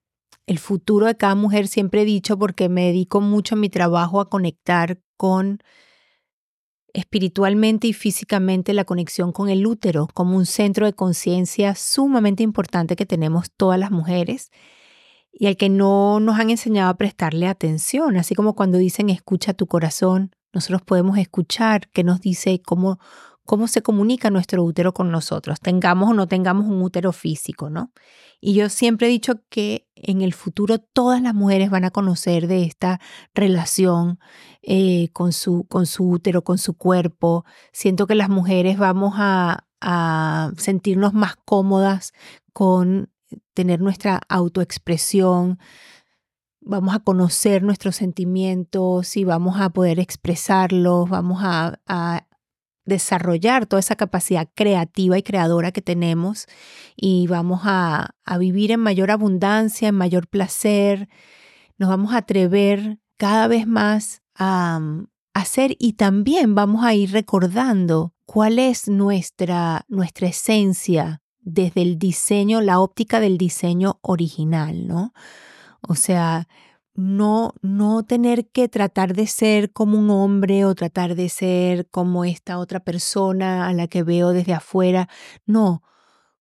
el 0.47 0.59
futuro 0.59 1.06
de 1.06 1.16
cada 1.16 1.37
mujer 1.37 1.68
siempre 1.68 2.02
he 2.02 2.04
dicho 2.04 2.38
porque 2.38 2.68
me 2.68 2.85
dedico 2.85 3.23
mucho 3.23 3.54
en 3.54 3.62
mi 3.62 3.71
trabajo 3.71 4.21
a 4.21 4.28
conectar 4.28 5.00
con 5.16 5.61
espiritualmente 6.94 7.88
y 7.88 7.92
físicamente 7.92 8.72
la 8.72 8.84
conexión 8.84 9.32
con 9.32 9.50
el 9.50 9.66
útero 9.66 10.08
como 10.14 10.36
un 10.36 10.46
centro 10.46 10.86
de 10.86 10.94
conciencia 10.94 11.74
sumamente 11.74 12.42
importante 12.42 12.96
que 12.96 13.04
tenemos 13.04 13.50
todas 13.50 13.78
las 13.78 13.90
mujeres 13.90 14.50
y 15.32 15.46
al 15.46 15.56
que 15.56 15.68
no 15.68 16.20
nos 16.20 16.38
han 16.38 16.50
enseñado 16.50 16.90
a 16.90 16.96
prestarle 16.96 17.48
atención, 17.48 18.16
así 18.16 18.36
como 18.36 18.54
cuando 18.54 18.78
dicen 18.78 19.10
escucha 19.10 19.52
tu 19.52 19.66
corazón, 19.66 20.30
nosotros 20.52 20.82
podemos 20.82 21.18
escuchar 21.18 21.90
qué 21.90 22.04
nos 22.04 22.20
dice 22.20 22.62
cómo 22.64 23.00
cómo 23.44 23.68
se 23.68 23.82
comunica 23.82 24.30
nuestro 24.30 24.64
útero 24.64 24.94
con 24.94 25.10
nosotros, 25.10 25.60
tengamos 25.60 26.10
o 26.10 26.14
no 26.14 26.26
tengamos 26.26 26.66
un 26.66 26.80
útero 26.82 27.12
físico, 27.12 27.70
¿no? 27.70 27.92
Y 28.46 28.52
yo 28.52 28.68
siempre 28.68 29.06
he 29.06 29.10
dicho 29.10 29.40
que 29.48 29.88
en 29.96 30.20
el 30.20 30.34
futuro 30.34 30.78
todas 30.78 31.22
las 31.22 31.32
mujeres 31.34 31.70
van 31.70 31.84
a 31.84 31.90
conocer 31.90 32.46
de 32.46 32.64
esta 32.64 33.00
relación 33.32 34.18
eh, 34.60 35.08
con, 35.14 35.32
su, 35.32 35.64
con 35.64 35.86
su 35.86 36.10
útero, 36.10 36.44
con 36.44 36.58
su 36.58 36.74
cuerpo. 36.74 37.46
Siento 37.72 38.06
que 38.06 38.14
las 38.14 38.28
mujeres 38.28 38.76
vamos 38.76 39.14
a, 39.16 39.66
a 39.80 40.52
sentirnos 40.58 41.14
más 41.14 41.36
cómodas 41.46 42.12
con 42.52 43.08
tener 43.54 43.80
nuestra 43.80 44.20
autoexpresión, 44.28 45.58
vamos 46.60 46.94
a 46.94 46.98
conocer 46.98 47.62
nuestros 47.62 47.96
sentimientos 47.96 49.16
y 49.16 49.24
vamos 49.24 49.58
a 49.58 49.70
poder 49.70 49.98
expresarlos, 49.98 51.08
vamos 51.08 51.40
a, 51.42 51.80
a, 51.86 52.26
desarrollar 52.84 53.66
toda 53.66 53.80
esa 53.80 53.96
capacidad 53.96 54.48
creativa 54.54 55.18
y 55.18 55.22
creadora 55.22 55.72
que 55.72 55.82
tenemos 55.82 56.46
y 56.96 57.26
vamos 57.26 57.62
a, 57.64 58.14
vivir 58.38 58.72
en 58.72 58.80
mayor 58.80 59.10
abundancia, 59.10 59.88
en 59.88 59.94
mayor 59.94 60.28
placer, 60.28 61.08
nos 61.78 61.88
vamos 61.88 62.14
a 62.14 62.18
atrever 62.18 62.98
cada 63.16 63.48
vez 63.48 63.66
más 63.66 64.22
a, 64.34 64.80
hacer 65.34 65.74
y 65.80 65.94
también 65.94 66.54
vamos 66.54 66.84
a 66.84 66.94
ir 66.94 67.10
recordando 67.10 68.14
cuál 68.24 68.60
es 68.60 68.88
nuestra, 68.88 69.84
nuestra 69.88 70.28
esencia 70.28 71.22
desde 71.40 71.82
el 71.82 71.98
diseño, 71.98 72.60
la 72.60 72.78
óptica 72.78 73.18
del 73.18 73.36
diseño 73.36 73.98
original, 74.00 74.86
¿no? 74.86 75.12
O 75.80 75.96
sea, 75.96 76.46
no, 76.94 77.54
no 77.60 78.04
tener 78.04 78.48
que 78.50 78.68
tratar 78.68 79.14
de 79.14 79.26
ser 79.26 79.72
como 79.72 79.98
un 79.98 80.10
hombre 80.10 80.64
o 80.64 80.74
tratar 80.74 81.14
de 81.16 81.28
ser 81.28 81.88
como 81.90 82.24
esta 82.24 82.58
otra 82.58 82.80
persona 82.80 83.66
a 83.66 83.72
la 83.72 83.88
que 83.88 84.02
veo 84.02 84.30
desde 84.30 84.54
afuera. 84.54 85.08
No, 85.44 85.82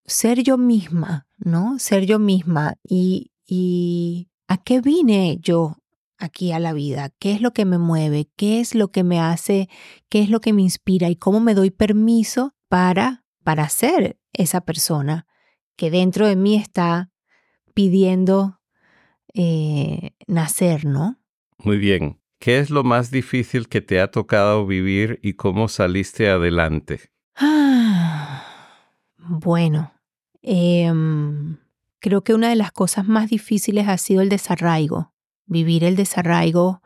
ser 0.05 0.43
yo 0.43 0.57
misma, 0.57 1.27
¿no? 1.38 1.79
Ser 1.79 2.05
yo 2.05 2.19
misma. 2.19 2.75
Y, 2.83 3.31
y 3.45 4.29
¿a 4.48 4.57
qué 4.57 4.79
vine 4.79 5.39
yo 5.41 5.77
aquí 6.17 6.51
a 6.51 6.60
la 6.60 6.74
vida? 6.74 7.10
¿Qué 7.19 7.33
es 7.33 7.41
lo 7.41 7.51
que 7.51 7.65
me 7.65 7.79
mueve? 7.79 8.29
¿Qué 8.36 8.60
es 8.60 8.75
lo 8.75 8.91
que 8.91 9.03
me 9.03 9.19
hace? 9.19 9.69
¿Qué 10.10 10.22
es 10.22 10.29
lo 10.29 10.39
que 10.39 10.53
me 10.53 10.62
inspira? 10.62 11.10
¿Y 11.10 11.15
cómo 11.15 11.39
me 11.39 11.55
doy 11.55 11.72
permiso 11.72 12.53
para, 12.69 13.25
para 13.43 13.67
ser 13.69 14.19
esa 14.33 14.62
persona 14.62 15.25
que 15.75 15.89
dentro 15.89 16.27
de 16.27 16.36
mí 16.36 16.55
está 16.55 17.12
pidiendo 17.74 18.60
eh, 19.34 20.12
nacer, 20.28 20.86
¿no? 20.86 21.20
Muy 21.58 21.78
bien. 21.78 22.20
¿Qué 22.40 22.60
es 22.60 22.70
lo 22.70 22.84
más 22.84 23.10
difícil 23.10 23.70
que 23.70 23.80
te 23.80 24.02
ha 24.02 24.12
tocado 24.12 24.66
vivir 24.66 25.20
y 25.24 25.36
cómo 25.36 25.70
saliste 25.70 26.30
adelante? 26.30 27.12
Ah, 27.36 28.44
bueno, 29.18 29.94
em, 30.42 31.58
creo 32.00 32.24
que 32.24 32.34
una 32.34 32.50
de 32.50 32.58
las 32.58 32.74
cosas 32.74 33.08
más 33.08 33.30
difíciles 33.30 33.88
ha 33.88 33.98
sido 33.98 34.22
el 34.22 34.28
desarraigo, 34.28 35.13
vivir 35.46 35.86
el 35.86 35.96
desarraigo 35.96 36.82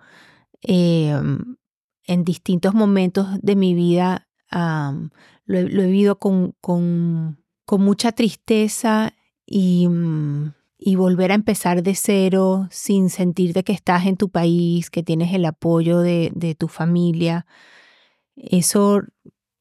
em, 0.61 1.57
en 2.05 2.23
distintos 2.23 2.75
momentos 2.75 3.27
de 3.41 3.55
mi 3.55 3.73
vida. 3.73 4.27
lo, 4.51 5.57
he 5.57 5.63
vivido 5.65 6.19
con, 6.19 6.53
con, 6.61 7.43
con 7.65 7.81
mucha 7.81 8.11
tristeza 8.11 9.13
y, 9.45 9.87
mm, 9.87 10.53
y 10.77 10.95
volver 10.95 11.31
a 11.31 11.35
empezar 11.35 11.81
de 11.81 11.95
cero 11.95 12.67
sin 12.69 13.09
sentirte 13.09 13.63
que 13.63 13.73
estás 13.73 14.05
en 14.05 14.17
tu 14.17 14.29
país, 14.29 14.89
que 14.89 15.03
tienes 15.03 15.33
el 15.33 15.45
apoyo 15.45 15.99
de, 15.99 16.55
tu 16.57 16.67
familia. 16.67 17.45
Eso 18.35 19.01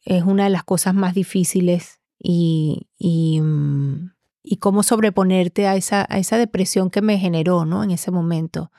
es 0.04 0.22
una 0.24 0.44
de 0.44 0.50
las 0.50 0.64
cosas 0.64 0.94
más 0.94 1.14
difíciles 1.14 2.00
y, 2.18 2.88
y, 2.98 3.40
mm, 3.40 4.10
y 4.42 4.56
cómo 4.58 4.82
sobreponerte 4.82 5.66
a 5.66 5.76
esa, 5.76 6.06
a 6.08 6.18
esa 6.18 6.38
depresión 6.38 6.90
que 6.90 7.02
me 7.02 7.18
generó 7.18 7.64
¿no? 7.64 7.82
en 7.82 7.90
ese 7.90 8.10
momento. 8.10 8.70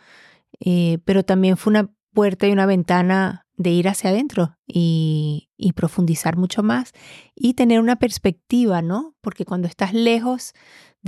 Eh, 0.60 1.00
pero 1.06 1.24
también 1.24 1.58
fue 1.58 1.72
una 1.72 1.92
puerta 2.14 2.48
y 2.48 2.52
una 2.52 2.66
ventana 2.66 3.46
de 3.58 3.72
ir 3.72 3.90
hacia 3.90 4.12
adentro 4.12 4.56
y, 4.68 5.50
y, 5.58 5.74
profundizar 5.74 6.38
mucho 6.38 6.62
más 6.62 6.92
y 7.36 7.56
tener 7.56 7.80
una 7.80 7.96
perspectiva, 7.98 8.84
¿no? 8.84 9.16
Porque 9.22 9.46
cuando 9.46 9.68
estás 9.68 9.94
lejos 9.94 10.54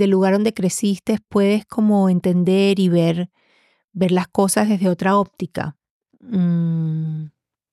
del 0.00 0.10
lugar 0.10 0.32
donde 0.32 0.54
creciste, 0.54 1.18
puedes 1.28 1.64
como 1.66 2.08
entender 2.08 2.80
y 2.80 2.88
ver, 2.88 3.30
ver 3.92 4.10
las 4.10 4.26
cosas 4.28 4.68
desde 4.68 4.88
otra 4.88 5.16
óptica. 5.16 5.76
Mm, 6.20 7.26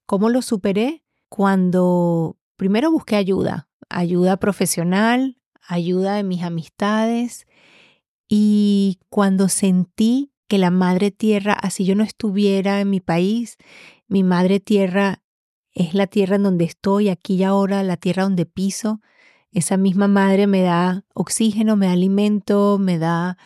¿Cómo 0.05 0.29
lo 0.29 0.41
superé? 0.41 1.03
Cuando 1.29 2.37
primero 2.55 2.91
busqué 2.91 3.15
ayuda, 3.15 3.69
ayuda 3.89 4.37
profesional, 4.37 5.37
ayuda 5.67 6.15
de 6.15 6.23
mis 6.23 6.43
amistades 6.43 7.47
y 8.29 8.99
cuando 9.09 9.49
sentí 9.49 10.31
que 10.47 10.57
la 10.57 10.71
madre 10.71 11.11
tierra, 11.11 11.53
así 11.53 11.85
yo 11.85 11.95
no 11.95 12.03
estuviera 12.03 12.79
en 12.79 12.89
mi 12.89 12.99
país, 12.99 13.57
mi 14.07 14.23
madre 14.23 14.59
tierra 14.59 15.23
es 15.73 15.93
la 15.93 16.07
tierra 16.07 16.37
en 16.37 16.43
donde 16.43 16.65
estoy, 16.65 17.09
aquí 17.09 17.35
y 17.35 17.43
ahora, 17.43 17.83
la 17.83 17.97
tierra 17.97 18.23
donde 18.23 18.45
piso, 18.45 19.01
esa 19.57 19.75
misma 19.75 20.07
madre 20.07 20.45
me 20.45 20.61
da 20.61 21.03
oxígeno, 21.13 21.75
me 21.75 21.87
da 21.87 21.93
alimento, 21.93 22.77
me 22.79 22.99
da 22.99 23.37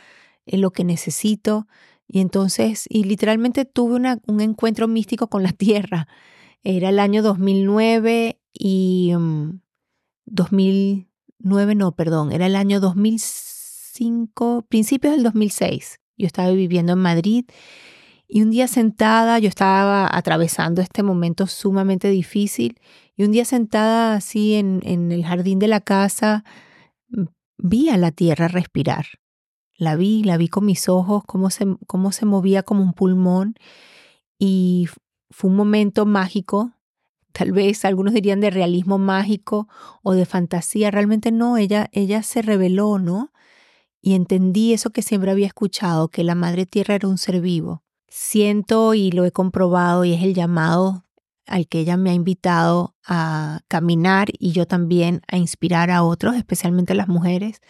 eh, 0.46 0.58
lo 0.58 0.72
que 0.72 0.84
necesito. 0.84 1.68
Y 2.08 2.20
entonces, 2.20 2.86
y 2.90 3.06
literalmente 3.06 3.64
tuve 3.64 3.96
un 4.28 4.42
encuentro 4.42 4.90
místico 4.90 5.28
con 5.28 5.44
la 5.44 5.52
tierra. 5.58 6.08
Era 6.64 6.90
el 6.90 7.00
año 7.00 7.24
2009 7.24 8.42
y 8.54 9.14
2009, 10.26 11.76
mm, 11.76 11.78
no, 11.78 11.96
perdón, 11.96 12.34
era 12.34 12.46
el 12.46 12.58
año 12.58 12.82
2005, 12.82 14.66
principios 14.68 15.14
del 15.14 15.24
2006. 15.24 16.00
Yo 16.18 16.28
estaba 16.28 16.52
viviendo 16.52 16.94
en 16.94 17.00
Madrid 17.00 17.46
y 18.28 18.42
un 18.42 18.52
día 18.52 18.68
sentada, 18.68 19.40
yo 19.40 19.48
estaba 19.48 20.10
atravesando 20.12 20.82
este 20.82 21.04
momento 21.04 21.48
sumamente 21.48 22.10
difícil 22.10 22.78
y 23.22 23.24
un 23.24 23.32
día 23.32 23.46
sentada 23.46 24.16
así 24.16 24.56
en, 24.56 24.82
en 24.84 25.12
el 25.12 25.24
jardín 25.24 25.60
de 25.60 25.68
la 25.68 25.80
casa, 25.80 26.44
vi 27.60 27.90
a 27.90 27.98
la 27.98 28.12
tierra 28.12 28.48
respirar. 28.48 29.06
La 29.78 29.96
vi, 29.96 30.24
la 30.24 30.38
vi 30.38 30.48
con 30.48 30.66
mis 30.66 30.90
ojos, 30.90 31.22
cómo 31.28 31.52
se, 31.52 31.68
cómo 31.86 32.12
se 32.14 32.26
movía 32.26 32.64
como 32.64 32.82
un 32.82 32.94
pulmón 32.94 33.54
y 34.40 34.88
fue 35.30 35.52
un 35.52 35.56
momento 35.56 36.08
mágico, 36.08 36.74
tal 37.32 37.52
vez 37.52 37.86
algunos 37.86 38.16
dirían 38.16 38.40
de 38.40 38.50
realismo 38.50 38.98
mágico 38.98 39.68
o 40.02 40.14
de 40.14 40.26
fantasía, 40.26 40.90
realmente 40.90 41.32
no, 41.32 41.58
ella, 41.58 41.90
ella 41.92 42.24
se 42.24 42.42
reveló, 42.42 42.98
¿no? 42.98 43.32
Y 44.02 44.16
entendí 44.16 44.74
eso 44.74 44.90
que 44.90 45.04
siempre 45.04 45.30
había 45.30 45.46
escuchado, 45.46 46.08
que 46.08 46.24
la 46.24 46.34
Madre 46.34 46.66
Tierra 46.66 46.96
era 46.96 47.08
un 47.08 47.20
ser 47.20 47.40
vivo. 47.40 47.84
Siento 48.08 48.96
y 48.96 49.12
lo 49.12 49.26
he 49.26 49.32
comprobado 49.32 50.06
y 50.06 50.14
es 50.14 50.24
el 50.24 50.34
llamado 50.34 51.06
al 51.52 51.68
que 51.68 51.80
ella 51.80 51.98
me 51.98 52.12
ha 52.12 52.14
invitado 52.14 52.96
a 53.06 53.60
caminar 53.68 54.30
y 54.40 54.54
yo 54.54 54.66
también 54.66 55.22
a 55.28 55.36
inspirar 55.36 55.92
a 55.92 56.02
otros, 56.02 56.36
especialmente 56.36 56.94
a 56.94 56.96
las 56.96 57.10
mujeres, 57.10 57.62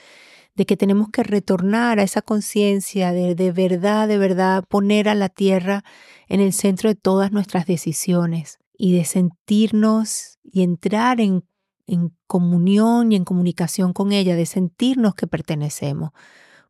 de 0.54 0.68
que 0.68 0.78
tenemos 0.78 1.10
que 1.10 1.24
retornar 1.24 2.00
a 2.00 2.04
esa 2.04 2.22
conciencia 2.22 3.12
de 3.12 3.34
de 3.34 3.52
verdad, 3.52 4.08
de 4.08 4.20
verdad 4.20 4.64
poner 4.68 5.10
a 5.10 5.16
la 5.16 5.30
tierra 5.30 5.84
en 6.28 6.42
el 6.42 6.54
centro 6.54 6.90
de 6.90 6.96
todas 6.96 7.32
nuestras 7.32 7.66
decisiones 7.66 8.60
y 8.78 8.96
de 8.96 9.04
sentirnos 9.04 10.38
y 10.44 10.62
entrar 10.62 11.20
en, 11.20 11.44
en 11.88 12.16
comunión 12.28 13.12
y 13.12 13.16
en 13.16 13.26
comunicación 13.26 13.94
con 13.94 14.12
ella, 14.12 14.36
de 14.36 14.46
sentirnos 14.46 15.16
que 15.16 15.26
pertenecemos. 15.26 16.12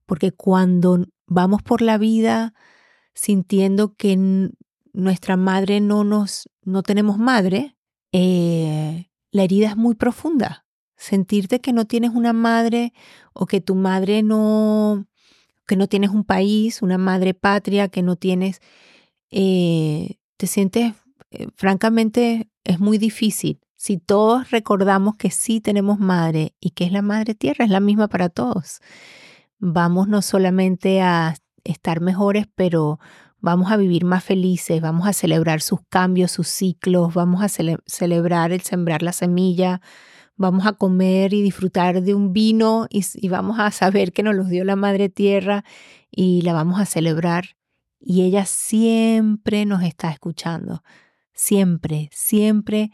Porque 0.05 0.31
cuando 0.31 1.05
vamos 1.27 1.61
por 1.61 1.81
la 1.81 1.97
vida 1.97 2.53
sintiendo 3.13 3.95
que 3.95 4.51
nuestra 4.93 5.37
madre 5.37 5.79
no 5.79 6.03
nos, 6.03 6.49
no 6.63 6.83
tenemos 6.83 7.17
madre, 7.17 7.75
eh, 8.11 9.09
la 9.31 9.43
herida 9.43 9.69
es 9.69 9.77
muy 9.77 9.95
profunda. 9.95 10.65
Sentirte 10.97 11.61
que 11.61 11.73
no 11.73 11.85
tienes 11.85 12.11
una 12.11 12.33
madre 12.33 12.93
o 13.33 13.45
que 13.45 13.61
tu 13.61 13.75
madre 13.75 14.21
no, 14.21 15.07
que 15.65 15.75
no 15.75 15.87
tienes 15.87 16.11
un 16.11 16.23
país, 16.23 16.81
una 16.81 16.97
madre 16.97 17.33
patria, 17.33 17.87
que 17.87 18.03
no 18.03 18.15
tienes 18.15 18.61
eh, 19.31 20.17
te 20.37 20.47
sientes, 20.47 20.93
eh, 21.31 21.47
francamente, 21.55 22.49
es 22.63 22.79
muy 22.79 22.97
difícil. 22.97 23.59
Si 23.75 23.97
todos 23.97 24.51
recordamos 24.51 25.15
que 25.15 25.31
sí 25.31 25.61
tenemos 25.61 25.99
madre 25.99 26.55
y 26.59 26.71
que 26.71 26.83
es 26.83 26.91
la 26.91 27.01
madre 27.01 27.33
tierra, 27.33 27.65
es 27.65 27.71
la 27.71 27.79
misma 27.79 28.07
para 28.09 28.29
todos. 28.29 28.79
Vamos 29.59 30.07
no 30.07 30.21
solamente 30.21 31.01
a 31.01 31.35
estar 31.63 32.01
mejores, 32.01 32.47
pero 32.55 32.99
vamos 33.41 33.71
a 33.71 33.77
vivir 33.77 34.05
más 34.05 34.23
felices, 34.23 34.79
vamos 34.81 35.07
a 35.07 35.13
celebrar 35.13 35.61
sus 35.61 35.79
cambios, 35.89 36.31
sus 36.31 36.47
ciclos, 36.47 37.13
vamos 37.13 37.43
a 37.43 37.49
celebrar 37.49 38.51
el 38.51 38.61
sembrar 38.61 39.01
la 39.01 39.11
semilla, 39.11 39.81
vamos 40.35 40.65
a 40.65 40.73
comer 40.73 41.33
y 41.33 41.41
disfrutar 41.41 42.01
de 42.01 42.13
un 42.13 42.33
vino 42.33 42.87
y, 42.89 43.27
vamos 43.27 43.59
a 43.59 43.71
saber 43.71 44.13
que 44.13 44.23
nos 44.23 44.35
los 44.35 44.49
dio 44.49 44.63
la 44.63 44.75
Madre 44.75 45.09
Tierra 45.09 45.63
y 46.09 46.41
la 46.43 46.53
vamos 46.53 46.79
a 46.79 46.85
celebrar 46.85 47.57
y 47.99 48.23
ella 48.23 48.45
siempre 48.45 49.65
nos 49.65 49.83
está 49.83 50.09
escuchando, 50.09 50.83
siempre, 51.33 52.09
siempre 52.11 52.91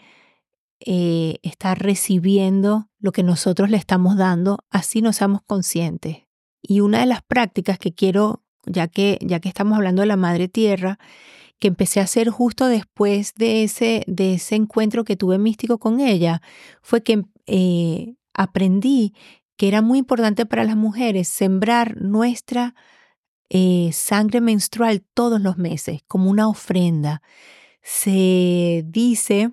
eh, 0.79 1.39
está 1.43 1.75
recibiendo 1.75 2.89
lo 2.99 3.11
que 3.11 3.23
nosotros 3.23 3.69
le 3.69 3.77
estamos 3.77 4.17
dando, 4.17 4.59
así 4.69 5.01
nos 5.01 5.17
seamos 5.17 5.41
conscientes. 5.45 6.27
Y 6.61 6.81
una 6.81 6.99
de 6.99 7.05
las 7.05 7.21
prácticas 7.21 7.79
que 7.79 7.93
quiero, 7.93 8.43
ya 8.67 8.87
que, 8.87 9.17
ya 9.21 9.39
que 9.39 9.49
estamos 9.49 9.77
hablando 9.77 10.01
de 10.01 10.07
la 10.07 10.17
Madre 10.17 10.47
Tierra, 10.47 10.99
que 11.59 11.67
empecé 11.67 11.99
a 11.99 12.03
hacer 12.03 12.29
justo 12.29 12.67
después 12.67 13.33
de 13.35 13.63
ese, 13.63 14.03
de 14.07 14.35
ese 14.35 14.55
encuentro 14.55 15.03
que 15.03 15.15
tuve 15.15 15.37
místico 15.39 15.79
con 15.79 15.99
ella, 15.99 16.41
fue 16.81 17.01
que 17.01 17.23
eh, 17.47 18.15
aprendí 18.33 19.13
que 19.57 19.67
era 19.67 19.81
muy 19.81 19.99
importante 19.99 20.45
para 20.45 20.63
las 20.63 20.75
mujeres 20.75 21.27
sembrar 21.27 21.99
nuestra 21.99 22.75
eh, 23.49 23.89
sangre 23.93 24.41
menstrual 24.41 25.03
todos 25.13 25.41
los 25.41 25.57
meses 25.57 26.01
como 26.07 26.29
una 26.29 26.47
ofrenda. 26.47 27.21
Se 27.81 28.83
dice, 28.85 29.51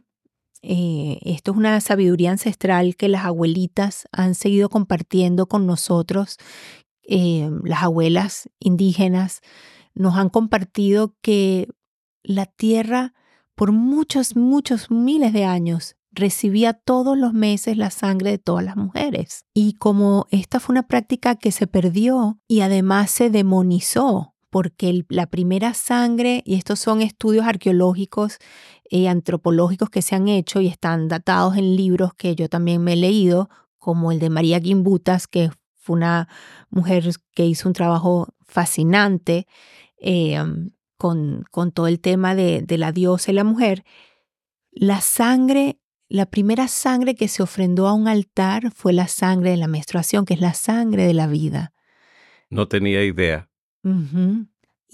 eh, 0.63 1.19
esto 1.23 1.53
es 1.53 1.57
una 1.57 1.81
sabiduría 1.81 2.33
ancestral 2.33 2.97
que 2.97 3.09
las 3.09 3.25
abuelitas 3.25 4.07
han 4.13 4.35
seguido 4.35 4.69
compartiendo 4.69 5.47
con 5.47 5.67
nosotros, 5.67 6.39
eh, 7.07 7.51
las 7.63 7.83
abuelas 7.83 8.49
indígenas 8.59 9.41
nos 9.95 10.17
han 10.17 10.29
compartido 10.29 11.15
que 11.21 11.69
la 12.23 12.47
tierra 12.47 13.15
por 13.55 13.73
muchos, 13.73 14.37
muchos 14.37 14.91
miles 14.91 15.33
de 15.33 15.45
años 15.45 15.97
recibía 16.11 16.73
todos 16.73 17.19
los 17.19 17.33
meses 17.33 17.77
la 17.77 17.91
sangre 17.91 18.31
de 18.31 18.39
todas 18.39 18.65
las 18.65 18.77
mujeres. 18.77 19.45
Y 19.53 19.75
como 19.75 20.27
esta 20.31 20.61
fue 20.61 20.75
una 20.75 20.87
práctica 20.87 21.37
que 21.37 21.53
se 21.53 21.67
perdió 21.67 22.41
y 22.49 22.61
además 22.61 23.11
se 23.11 23.31
demonizó, 23.31 24.35
porque 24.51 25.05
la 25.09 25.27
primera 25.27 25.75
sangre, 25.75 26.43
y 26.47 26.55
estos 26.55 26.79
son 26.79 27.01
estudios 27.01 27.45
arqueológicos 27.47 28.39
y 28.89 29.07
antropológicos 29.07 29.91
que 29.91 30.03
se 30.03 30.15
han 30.15 30.29
hecho 30.29 30.61
y 30.61 30.69
están 30.69 31.09
datados 31.09 31.57
en 31.57 31.75
libros 31.75 32.15
que 32.15 32.37
yo 32.37 32.49
también 32.49 32.83
me 32.83 32.93
he 32.93 32.97
leído, 32.97 33.49
como 33.79 34.13
el 34.13 34.21
de 34.21 34.31
María 34.31 34.61
Gimbutas, 34.61 35.27
que 35.27 35.51
fue 35.85 35.97
una 35.97 36.29
mujer 36.71 37.11
que 37.35 37.45
hizo 37.45 37.69
un 37.69 37.75
trabajo 37.75 38.29
fascinante 38.41 39.47
eh, 40.01 40.43
con, 40.97 41.45
con, 41.51 41.73
todo 41.73 41.89
el 41.89 42.01
tema 42.01 42.35
de, 42.35 42.63
de 42.63 42.79
la 42.79 42.91
diosa 42.91 43.31
y 43.31 43.35
la 43.35 43.45
mujer. 43.45 43.85
La 44.73 45.03
sangre 45.03 45.79
la 46.09 46.27
primera 46.27 46.69
sangre 46.69 47.15
que 47.15 47.29
se 47.29 47.43
ofrendó 47.43 47.89
a 47.89 47.93
un 47.93 48.09
altar 48.09 48.71
fue 48.73 48.93
la 48.93 49.09
sangre 49.09 49.51
de 49.51 49.57
la 49.57 49.69
menstruación, 49.69 50.25
que 50.25 50.35
es 50.35 50.41
la 50.41 50.55
sangre 50.55 51.07
de 51.07 51.15
la 51.15 51.27
vida. 51.27 51.73
No 52.51 52.69
tenía 52.69 53.03
idea. 53.03 53.49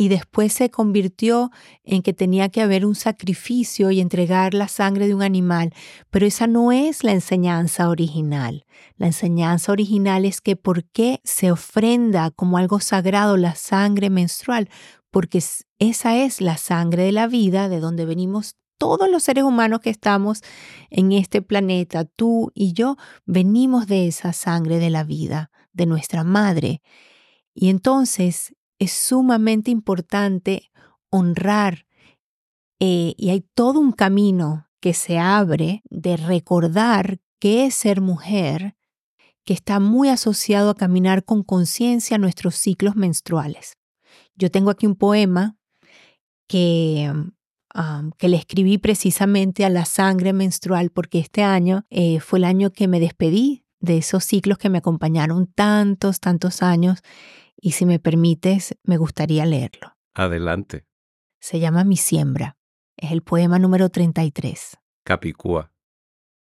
Y 0.01 0.09
después 0.09 0.55
se 0.55 0.71
convirtió 0.71 1.51
en 1.85 2.01
que 2.01 2.15
tenía 2.15 2.49
que 2.49 2.63
haber 2.63 2.87
un 2.87 2.95
sacrificio 2.95 3.91
y 3.91 4.01
entregar 4.01 4.55
la 4.55 4.67
sangre 4.67 5.07
de 5.07 5.15
un 5.15 5.21
animal. 5.21 5.75
Pero 6.09 6.25
esa 6.25 6.47
no 6.47 6.73
es 6.73 7.05
la 7.05 7.13
enseñanza 7.13 7.91
original. 7.91 8.65
La 8.97 9.09
enseñanza 9.09 9.73
original 9.73 10.25
es 10.25 10.41
que 10.41 10.57
por 10.57 10.85
qué 10.85 11.21
se 11.23 11.53
ofrenda 11.53 12.31
como 12.31 12.57
algo 12.57 12.81
sagrado 12.81 13.37
la 13.37 13.55
sangre 13.57 14.09
menstrual, 14.09 14.71
porque 15.11 15.45
esa 15.79 16.17
es 16.17 16.41
la 16.41 16.57
sangre 16.57 17.03
de 17.03 17.13
la 17.13 17.27
vida 17.27 17.69
de 17.69 17.79
donde 17.79 18.07
venimos 18.07 18.57
todos 18.79 19.11
los 19.11 19.23
seres 19.23 19.45
humanos 19.45 19.81
que 19.81 19.91
estamos 19.91 20.41
en 20.89 21.13
este 21.13 21.43
planeta, 21.43 22.07
tú 22.07 22.53
y 22.55 22.73
yo, 22.73 22.97
venimos 23.27 23.87
de 23.87 24.07
esa 24.07 24.33
sangre 24.33 24.79
de 24.79 24.89
la 24.89 25.05
vida, 25.05 25.51
de 25.75 25.85
nuestra 25.85 26.25
madre. 26.25 26.81
Y 27.53 27.69
entonces 27.69 28.55
es 28.81 28.93
sumamente 28.93 29.71
importante 29.71 30.73
honrar 31.11 31.87
eh, 32.81 33.15
y 33.17 33.31
hay 33.31 33.43
todo 33.55 33.79
un 33.79 33.93
camino 33.93 34.67
que 34.81 34.95
se 34.95 35.19
abre 35.19 35.83
de 35.91 36.17
recordar 36.17 37.21
qué 37.39 37.67
es 37.67 37.75
ser 37.75 38.01
mujer, 38.01 38.75
que 39.45 39.53
está 39.53 39.79
muy 39.79 40.09
asociado 40.09 40.71
a 40.71 40.75
caminar 40.75 41.25
con 41.25 41.43
conciencia 41.43 42.19
nuestros 42.19 42.57
ciclos 42.57 42.97
menstruales. 42.97 43.77
Yo 44.35 44.51
tengo 44.51 44.71
aquí 44.71 44.87
un 44.87 44.97
poema 44.97 45.57
que 46.49 47.13
que 48.19 48.29
le 48.29 48.37
escribí 48.37 48.79
precisamente 48.79 49.65
a 49.65 49.69
la 49.69 49.85
sangre 49.85 50.33
menstrual 50.33 50.91
porque 50.91 51.21
este 51.21 51.43
año 51.43 51.87
eh, 51.91 52.19
fue 52.21 52.41
el 52.41 52.45
año 52.45 52.73
que 52.73 52.89
me 52.89 52.99
despedí 52.99 53.65
de 53.79 53.99
esos 53.99 54.25
ciclos 54.25 54.59
que 54.59 54.69
me 54.69 54.79
acompañaron 54.79 55.47
tantos, 55.47 56.19
tantos 56.21 56.63
años 56.63 57.03
y 57.61 57.73
si 57.73 57.87
me 57.87 57.99
permites 57.99 58.77
me 58.83 58.97
gustaría 58.97 59.47
leerlo. 59.47 59.97
Adelante. 60.15 60.87
Se 61.41 61.61
llama 61.61 61.85
Mi 61.85 61.97
siembra. 61.97 62.57
Es 62.97 63.13
el 63.13 63.23
poema 63.23 63.59
número 63.59 63.89
33. 63.89 64.79
Capicúa. 65.05 65.73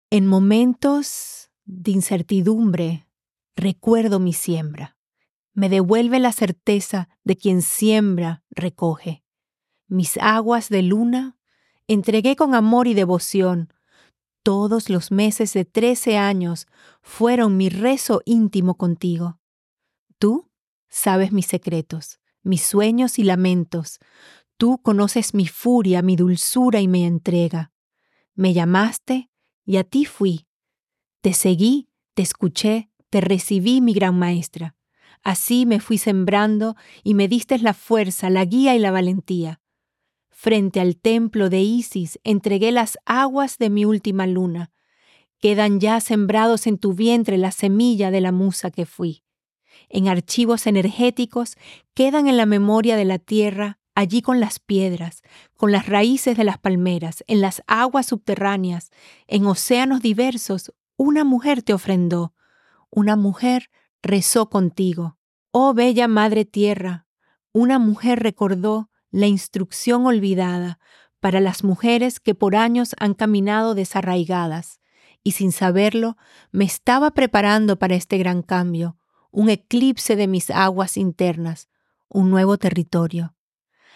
En 0.09 0.27
momentos 0.27 1.51
de 1.65 1.91
incertidumbre 1.91 3.07
recuerdo 3.55 4.19
mi 4.19 4.33
siembra. 4.33 4.97
Me 5.53 5.69
devuelve 5.69 6.19
la 6.19 6.31
certeza 6.31 7.09
de 7.23 7.37
quien 7.37 7.61
siembra 7.61 8.43
recoge 8.49 9.23
mis 9.93 10.17
aguas 10.17 10.69
de 10.69 10.81
luna, 10.81 11.37
entregué 11.87 12.35
con 12.35 12.55
amor 12.55 12.87
y 12.87 12.95
devoción. 12.95 13.71
Todos 14.41 14.89
los 14.89 15.11
meses 15.11 15.53
de 15.53 15.65
trece 15.65 16.17
años 16.17 16.67
fueron 17.01 17.57
mi 17.57 17.69
rezo 17.69 18.21
íntimo 18.25 18.75
contigo. 18.75 19.39
Tú 20.17 20.49
sabes 20.93 21.31
mis 21.31 21.47
secretos, 21.47 22.19
mis 22.43 22.61
sueños 22.61 23.17
y 23.17 23.23
lamentos. 23.23 23.99
Tú 24.57 24.77
conoces 24.77 25.33
mi 25.33 25.47
furia, 25.47 26.03
mi 26.03 26.15
dulzura 26.15 26.81
y 26.81 26.87
mi 26.87 27.03
entrega. 27.03 27.71
Me 28.35 28.53
llamaste 28.53 29.31
y 29.65 29.77
a 29.77 29.83
ti 29.83 30.05
fui. 30.05 30.45
Te 31.21 31.33
seguí, 31.33 31.89
te 32.13 32.21
escuché, 32.21 32.91
te 33.09 33.21
recibí, 33.21 33.81
mi 33.81 33.93
gran 33.93 34.19
maestra. 34.19 34.75
Así 35.23 35.65
me 35.65 35.79
fui 35.79 35.97
sembrando 35.97 36.75
y 37.03 37.15
me 37.15 37.27
diste 37.27 37.57
la 37.57 37.73
fuerza, 37.73 38.29
la 38.29 38.45
guía 38.45 38.75
y 38.75 38.79
la 38.79 38.91
valentía. 38.91 39.61
Frente 40.29 40.79
al 40.79 40.97
templo 40.97 41.49
de 41.49 41.61
Isis 41.61 42.19
entregué 42.23 42.71
las 42.71 42.99
aguas 43.05 43.57
de 43.57 43.71
mi 43.71 43.85
última 43.85 44.27
luna. 44.27 44.71
quedan 45.39 45.79
ya 45.79 45.99
sembrados 45.99 46.67
en 46.67 46.77
tu 46.77 46.93
vientre 46.93 47.37
la 47.37 47.51
semilla 47.51 48.11
de 48.11 48.21
la 48.21 48.31
musa 48.31 48.71
que 48.71 48.85
fui. 48.85 49.22
En 49.95 50.07
archivos 50.07 50.65
energéticos 50.65 51.55
quedan 51.93 52.25
en 52.25 52.35
la 52.35 52.47
memoria 52.47 52.97
de 52.97 53.05
la 53.05 53.19
tierra, 53.19 53.77
allí 53.93 54.23
con 54.23 54.39
las 54.39 54.57
piedras, 54.57 55.21
con 55.55 55.71
las 55.71 55.85
raíces 55.85 56.35
de 56.35 56.43
las 56.43 56.57
palmeras, 56.57 57.23
en 57.27 57.41
las 57.41 57.61
aguas 57.67 58.07
subterráneas, 58.07 58.89
en 59.27 59.45
océanos 59.45 60.01
diversos, 60.01 60.73
una 60.97 61.23
mujer 61.23 61.61
te 61.61 61.75
ofrendó, 61.75 62.33
una 62.89 63.15
mujer 63.15 63.69
rezó 64.01 64.49
contigo. 64.49 65.19
Oh 65.51 65.75
bella 65.75 66.07
Madre 66.07 66.43
Tierra, 66.43 67.05
una 67.51 67.77
mujer 67.77 68.23
recordó 68.23 68.89
la 69.11 69.27
instrucción 69.27 70.07
olvidada 70.07 70.79
para 71.19 71.39
las 71.39 71.63
mujeres 71.63 72.19
que 72.19 72.33
por 72.33 72.55
años 72.55 72.95
han 72.99 73.13
caminado 73.13 73.75
desarraigadas, 73.75 74.79
y 75.21 75.33
sin 75.33 75.51
saberlo 75.51 76.17
me 76.51 76.65
estaba 76.65 77.11
preparando 77.11 77.77
para 77.77 77.93
este 77.93 78.17
gran 78.17 78.41
cambio, 78.41 78.97
un 79.33 79.49
eclipse 79.49 80.15
de 80.15 80.27
mis 80.27 80.51
aguas 80.51 80.95
internas, 80.95 81.67
un 82.07 82.29
nuevo 82.29 82.57
territorio. 82.57 83.35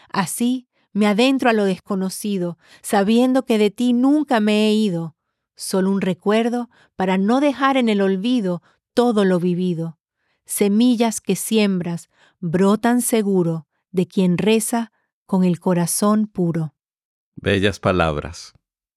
Así 0.10 0.67
me 0.93 1.06
adentro 1.06 1.52
a 1.52 1.54
lo 1.54 1.63
desconocido, 1.63 2.58
sabiendo 2.82 3.45
que 3.45 3.60
de 3.60 3.69
ti 3.69 3.93
nunca 3.93 4.39
me 4.39 4.67
he 4.67 4.73
ido, 4.73 5.15
solo 5.56 5.91
un 5.91 6.02
recuerdo 6.02 6.69
para 6.95 7.19
no 7.19 7.39
dejar 7.39 7.78
en 7.78 7.88
el 7.88 8.02
olvido 8.02 8.63
todo 8.95 9.26
lo 9.26 9.39
vivido. 9.39 10.00
Semillas 10.45 11.21
que 11.21 11.36
siembras 11.36 12.10
brotan 12.39 13.02
seguro 13.02 13.67
de 13.91 14.08
quien 14.08 14.39
reza 14.39 14.91
con 15.28 15.43
el 15.43 15.60
corazón 15.60 16.26
puro. 16.26 16.73
Bellas 17.36 17.80
palabras. 17.80 18.54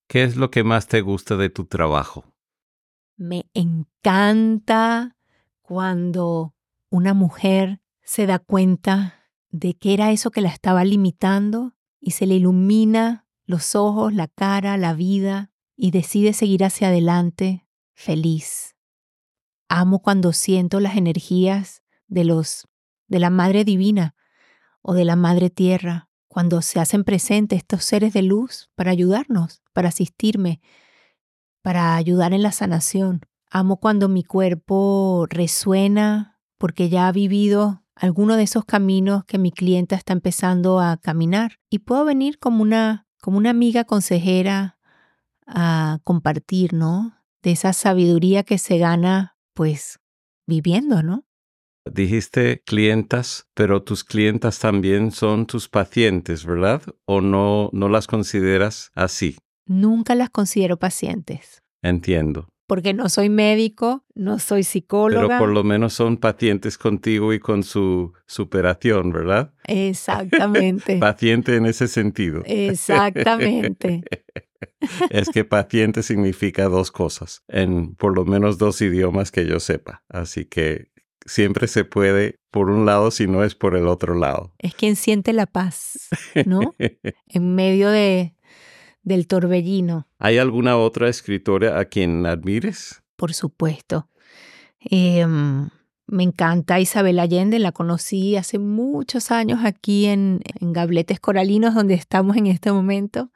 ¿Qué 0.09 0.25
es 0.25 0.37
lo 0.37 0.51
que 0.51 0.65
más 0.65 0.87
te 0.87 1.03
gusta 1.03 1.37
de 1.37 1.51
tu 1.51 1.67
trabajo? 1.67 2.25
Me 3.17 3.51
encanta 3.53 5.19
cuando 5.71 6.57
una 6.91 7.15
mujer 7.15 7.81
se 8.03 8.27
da 8.27 8.41
cuenta 8.41 9.31
de 9.51 9.75
qué 9.75 9.95
era 9.95 10.11
eso 10.11 10.33
que 10.33 10.41
la 10.41 10.49
estaba 10.49 10.85
limitando 10.85 11.77
y 12.01 12.11
se 12.11 12.27
le 12.27 12.35
ilumina 12.35 13.29
los 13.45 13.77
ojos, 13.77 14.13
la 14.13 14.27
cara, 14.27 14.77
la 14.77 14.95
vida 14.95 15.53
y 15.77 15.93
decide 15.93 16.33
seguir 16.33 16.65
hacia 16.65 16.89
adelante 16.89 17.69
feliz. 17.95 18.75
Amo 19.69 20.03
cuando 20.03 20.33
siento 20.33 20.81
las 20.81 20.97
energías 20.97 21.85
de 22.09 22.25
los 22.25 22.67
de 23.07 23.21
la 23.21 23.31
Madre 23.31 23.65
Divina 23.65 24.17
o 24.83 24.95
de 24.95 25.05
la 25.05 25.15
Madre 25.15 25.51
Tierra, 25.51 26.11
cuando 26.27 26.63
se 26.63 26.81
hacen 26.81 27.05
presentes 27.05 27.59
estos 27.59 27.85
seres 27.85 28.13
de 28.13 28.23
luz 28.23 28.71
para 28.75 28.91
ayudarnos, 28.91 29.63
para 29.73 29.91
asistirme, 29.91 30.61
para 31.63 31.95
ayudar 31.95 32.33
en 32.33 32.43
la 32.43 32.51
sanación. 32.51 33.21
Amo 33.53 33.79
cuando 33.79 34.09
mi 34.09 34.23
cuerpo 34.23 35.27
resuena 35.29 36.39
porque 36.57 36.89
ya 36.89 37.09
ha 37.09 37.13
vivido 37.13 37.83
alguno 37.97 38.37
de 38.37 38.45
esos 38.45 38.65
caminos 38.65 39.25
que 39.25 39.39
mi 39.39 39.51
clienta 39.51 39.97
está 39.97 40.13
empezando 40.13 40.79
a 40.79 40.99
caminar 40.99 41.59
y 41.69 41.81
puedo 41.81 42.05
venir 42.05 42.39
como 42.39 42.63
una, 42.63 43.09
como 43.21 43.39
una 43.39 43.51
amiga 43.51 43.85
consejera 43.85 44.79
a 45.49 45.99
compartir, 46.05 46.75
¿no? 46.75 47.17
De 47.43 47.51
esa 47.51 47.73
sabiduría 47.73 48.45
que 48.45 48.57
se 48.57 48.79
gana, 48.79 49.37
pues, 49.53 49.99
viviendo, 50.47 51.03
¿no? 51.03 51.25
Dijiste 51.93 52.63
clientas, 52.65 53.49
pero 53.55 53.83
tus 53.83 54.05
clientas 54.05 54.61
también 54.61 55.11
son 55.11 55.47
tus 55.47 55.69
pacientes, 55.69 56.47
¿verdad? 56.47 56.83
¿O 57.05 57.21
no, 57.21 57.71
no 57.73 57.89
las 57.89 58.07
consideras 58.07 58.93
así? 58.95 59.39
Nunca 59.67 60.15
las 60.15 60.31
considero 60.31 60.79
pacientes. 60.79 61.63
Entiendo 61.83 62.47
porque 62.71 62.95
no 62.95 63.09
soy 63.09 63.31
médico, 63.31 64.05
no 64.15 64.39
soy 64.39 64.63
psicóloga. 64.63 65.27
Pero 65.27 65.39
por 65.41 65.49
lo 65.49 65.65
menos 65.65 65.93
son 65.93 66.19
pacientes 66.19 66.79
contigo 66.79 67.33
y 67.33 67.41
con 67.41 67.65
su 67.65 68.13
superación, 68.27 69.11
¿verdad? 69.11 69.53
Exactamente. 69.65 70.97
Paciente 71.01 71.57
en 71.57 71.67
ese 71.67 71.89
sentido. 71.89 72.45
Exactamente. 72.47 74.05
es 75.11 75.31
que 75.31 75.45
paciente 75.45 76.05
significa 76.05 76.69
dos 76.69 76.93
cosas, 76.93 77.43
en 77.49 77.97
por 77.97 78.15
lo 78.15 78.25
menos 78.25 78.57
dos 78.57 78.81
idiomas 78.83 79.33
que 79.33 79.47
yo 79.47 79.59
sepa. 79.59 80.05
Así 80.09 80.45
que 80.45 80.93
siempre 81.27 81.67
se 81.67 81.85
puede 81.85 82.39
por 82.53 82.71
un 82.71 82.87
lado 82.87 83.11
si 83.11 83.27
no 83.27 83.43
es 83.43 83.57
por 83.57 83.75
el 83.75 83.89
otro 83.89 84.15
lado. 84.15 84.55
Es 84.59 84.77
quien 84.77 84.95
siente 84.95 85.33
la 85.33 85.47
paz, 85.47 86.09
¿no? 86.47 86.77
en 87.27 87.55
medio 87.57 87.91
de, 87.91 88.37
del 89.03 89.27
torbellino. 89.27 90.07
¿Hay 90.19 90.39
alguna 90.39 90.77
otra 90.77 91.09
escritora 91.09 91.79
a 91.79 91.85
quien 91.87 92.27
admires? 92.27 93.03
Por 93.17 93.35
supuesto. 93.35 94.09
Em, 94.81 95.69
me 96.07 96.23
encanta 96.23 96.81
Isabel 96.81 97.19
Allende, 97.19 97.59
la 97.59 97.73
conocí 97.73 98.37
hace 98.37 98.59
muchos 98.59 99.31
años 99.31 99.61
aquí 99.65 100.07
en, 100.07 100.41
en 100.61 100.73
Gabletes 100.73 101.21
Coralinos, 101.21 101.75
donde 101.75 101.95
estamos 101.95 102.37
en 102.37 102.47
este 102.47 102.73
momento. 102.73 103.31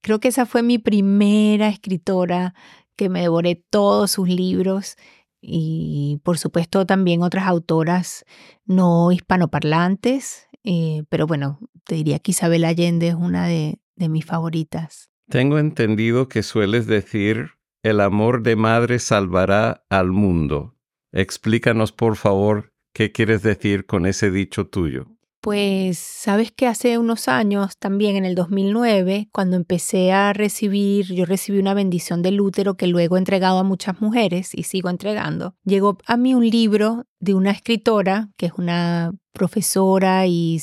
Creo 0.00 0.20
que 0.20 0.28
esa 0.28 0.46
fue 0.46 0.62
mi 0.62 0.78
primera 0.78 1.68
escritora 1.68 2.54
que 2.96 3.08
me 3.08 3.22
devoré 3.22 3.54
todos 3.70 4.10
sus 4.10 4.28
libros 4.28 4.96
y 5.40 6.20
por 6.24 6.38
supuesto 6.38 6.84
también 6.84 7.22
otras 7.22 7.46
autoras 7.46 8.24
no 8.66 9.12
hispanoparlantes, 9.12 10.48
eh, 10.64 11.04
pero 11.08 11.26
bueno, 11.26 11.60
te 11.84 11.94
diría 11.94 12.18
que 12.18 12.32
Isabel 12.32 12.64
Allende 12.64 13.08
es 13.08 13.14
una 13.14 13.46
de, 13.46 13.78
de 13.98 14.08
mis 14.08 14.24
favoritas. 14.24 15.10
Tengo 15.28 15.58
entendido 15.58 16.28
que 16.28 16.42
sueles 16.42 16.86
decir, 16.86 17.50
el 17.82 18.00
amor 18.00 18.42
de 18.42 18.56
madre 18.56 18.98
salvará 18.98 19.84
al 19.90 20.10
mundo. 20.10 20.74
Explícanos, 21.12 21.92
por 21.92 22.16
favor, 22.16 22.72
qué 22.94 23.12
quieres 23.12 23.42
decir 23.42 23.86
con 23.86 24.06
ese 24.06 24.30
dicho 24.30 24.66
tuyo. 24.66 25.06
Pues 25.40 25.98
sabes 25.98 26.50
que 26.50 26.66
hace 26.66 26.98
unos 26.98 27.28
años, 27.28 27.78
también 27.78 28.16
en 28.16 28.24
el 28.24 28.34
2009, 28.34 29.28
cuando 29.32 29.56
empecé 29.56 30.10
a 30.10 30.32
recibir, 30.32 31.14
yo 31.14 31.26
recibí 31.26 31.60
una 31.60 31.74
bendición 31.74 32.22
del 32.22 32.40
útero 32.40 32.76
que 32.76 32.88
luego 32.88 33.16
he 33.16 33.20
entregado 33.20 33.58
a 33.58 33.64
muchas 33.64 34.00
mujeres 34.00 34.50
y 34.52 34.64
sigo 34.64 34.90
entregando. 34.90 35.54
Llegó 35.64 35.96
a 36.06 36.16
mí 36.16 36.34
un 36.34 36.48
libro 36.48 37.04
de 37.20 37.34
una 37.34 37.52
escritora 37.52 38.30
que 38.36 38.46
es 38.46 38.52
una 38.56 39.12
profesora 39.32 40.26
y 40.26 40.58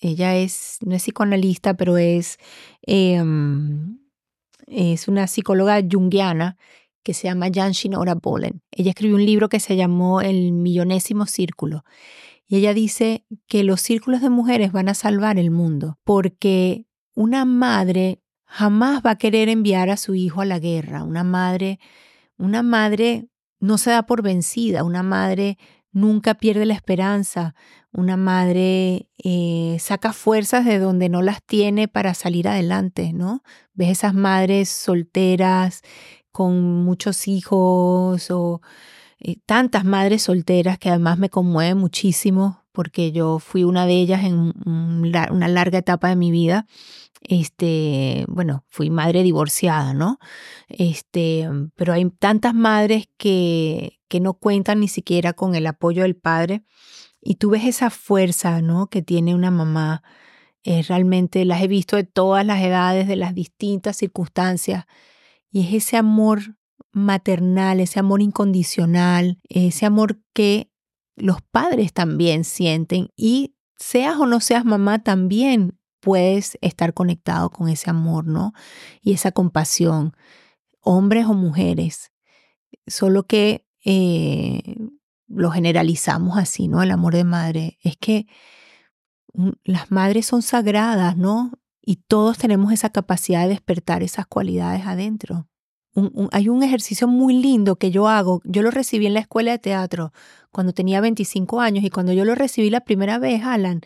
ella 0.00 0.36
es, 0.36 0.78
no 0.84 0.94
es 0.94 1.02
psicoanalista, 1.02 1.74
pero 1.74 1.96
es, 1.96 2.38
em, 2.82 3.98
es 4.66 5.08
una 5.08 5.26
psicóloga 5.26 5.80
junguiana 5.90 6.56
que 7.02 7.14
se 7.14 7.28
llama 7.28 7.48
Jan 7.54 7.72
Shinora 7.72 8.16
Bolen. 8.16 8.62
Ella 8.72 8.90
escribió 8.90 9.16
un 9.16 9.24
libro 9.24 9.48
que 9.48 9.60
se 9.60 9.76
llamó 9.76 10.20
El 10.20 10.52
Millonésimo 10.52 11.26
Círculo. 11.26 11.84
Y 12.48 12.56
ella 12.56 12.74
dice 12.74 13.24
que 13.46 13.64
los 13.64 13.80
círculos 13.80 14.20
de 14.20 14.30
mujeres 14.30 14.72
van 14.72 14.88
a 14.88 14.94
salvar 14.94 15.38
el 15.38 15.50
mundo, 15.50 15.98
porque 16.04 16.86
una 17.14 17.44
madre 17.44 18.20
jamás 18.44 19.02
va 19.04 19.12
a 19.12 19.18
querer 19.18 19.48
enviar 19.48 19.90
a 19.90 19.96
su 19.96 20.14
hijo 20.14 20.40
a 20.40 20.44
la 20.44 20.58
guerra. 20.58 21.02
Una 21.02 21.24
madre, 21.24 21.78
una 22.38 22.62
madre 22.62 23.28
no 23.60 23.78
se 23.78 23.90
da 23.90 24.04
por 24.04 24.22
vencida, 24.22 24.84
una 24.84 25.02
madre 25.02 25.58
nunca 25.96 26.34
pierde 26.34 26.66
la 26.66 26.74
esperanza, 26.74 27.54
una 27.90 28.18
madre 28.18 29.08
eh, 29.16 29.78
saca 29.80 30.12
fuerzas 30.12 30.66
de 30.66 30.78
donde 30.78 31.08
no 31.08 31.22
las 31.22 31.42
tiene 31.42 31.88
para 31.88 32.12
salir 32.12 32.48
adelante, 32.48 33.14
¿no? 33.14 33.42
Ves 33.72 33.92
esas 33.92 34.12
madres 34.12 34.68
solteras 34.68 35.80
con 36.32 36.84
muchos 36.84 37.26
hijos 37.28 38.30
o 38.30 38.60
eh, 39.20 39.36
tantas 39.46 39.86
madres 39.86 40.24
solteras 40.24 40.78
que 40.78 40.90
además 40.90 41.16
me 41.18 41.30
conmueve 41.30 41.74
muchísimo 41.74 42.62
porque 42.72 43.10
yo 43.10 43.38
fui 43.38 43.64
una 43.64 43.86
de 43.86 43.94
ellas 43.94 44.22
en 44.22 44.52
una 44.66 45.48
larga 45.48 45.78
etapa 45.78 46.10
de 46.10 46.16
mi 46.16 46.30
vida. 46.30 46.66
Este, 47.22 48.24
bueno, 48.28 48.64
fui 48.68 48.90
madre 48.90 49.22
divorciada, 49.22 49.94
¿no? 49.94 50.18
Este, 50.68 51.48
pero 51.74 51.92
hay 51.92 52.08
tantas 52.10 52.54
madres 52.54 53.08
que, 53.16 53.98
que 54.08 54.20
no 54.20 54.34
cuentan 54.34 54.80
ni 54.80 54.88
siquiera 54.88 55.32
con 55.32 55.54
el 55.54 55.66
apoyo 55.66 56.02
del 56.02 56.16
padre 56.16 56.64
y 57.26 57.36
tú 57.36 57.50
ves 57.50 57.64
esa 57.64 57.90
fuerza, 57.90 58.62
¿no? 58.62 58.86
Que 58.86 59.02
tiene 59.02 59.34
una 59.34 59.50
mamá. 59.50 60.02
Eh, 60.62 60.82
realmente 60.82 61.44
las 61.44 61.60
he 61.60 61.66
visto 61.66 61.96
de 61.96 62.04
todas 62.04 62.46
las 62.46 62.62
edades, 62.62 63.08
de 63.08 63.16
las 63.16 63.34
distintas 63.34 63.96
circunstancias. 63.96 64.84
Y 65.50 65.66
es 65.66 65.84
ese 65.84 65.96
amor 65.96 66.56
maternal, 66.92 67.80
ese 67.80 67.98
amor 67.98 68.22
incondicional, 68.22 69.40
ese 69.48 69.86
amor 69.86 70.20
que 70.32 70.70
los 71.16 71.42
padres 71.42 71.92
también 71.92 72.44
sienten. 72.44 73.08
Y 73.16 73.56
seas 73.76 74.16
o 74.18 74.26
no 74.26 74.40
seas 74.40 74.64
mamá, 74.64 75.02
también 75.02 75.78
puedes 76.00 76.58
estar 76.60 76.94
conectado 76.94 77.50
con 77.50 77.68
ese 77.68 77.90
amor, 77.90 78.26
¿no? 78.26 78.52
Y 79.02 79.12
esa 79.12 79.32
compasión, 79.32 80.14
hombres 80.80 81.26
o 81.26 81.34
mujeres. 81.34 82.12
Solo 82.86 83.24
que 83.24 83.66
eh, 83.84 84.76
lo 85.28 85.50
generalizamos 85.50 86.38
así, 86.38 86.68
¿no? 86.68 86.82
El 86.82 86.90
amor 86.90 87.14
de 87.14 87.24
madre. 87.24 87.78
Es 87.82 87.96
que 87.96 88.26
las 89.64 89.90
madres 89.90 90.26
son 90.26 90.42
sagradas, 90.42 91.16
¿no? 91.16 91.52
Y 91.82 91.96
todos 91.96 92.38
tenemos 92.38 92.72
esa 92.72 92.90
capacidad 92.90 93.42
de 93.42 93.50
despertar 93.50 94.02
esas 94.02 94.26
cualidades 94.26 94.86
adentro. 94.86 95.48
hay 96.32 96.48
un 96.48 96.62
ejercicio 96.62 97.08
muy 97.08 97.34
lindo 97.34 97.76
que 97.76 97.90
yo 97.90 98.08
hago. 98.08 98.42
Yo 98.44 98.62
lo 98.62 98.70
recibí 98.70 99.06
en 99.06 99.14
la 99.14 99.20
escuela 99.20 99.52
de 99.52 99.58
teatro 99.58 100.12
cuando 100.50 100.72
tenía 100.72 101.00
25 101.00 101.60
años 101.60 101.84
y 101.84 101.90
cuando 101.90 102.12
yo 102.12 102.24
lo 102.24 102.34
recibí 102.34 102.70
la 102.70 102.80
primera 102.80 103.18
vez, 103.18 103.42
Alan, 103.44 103.80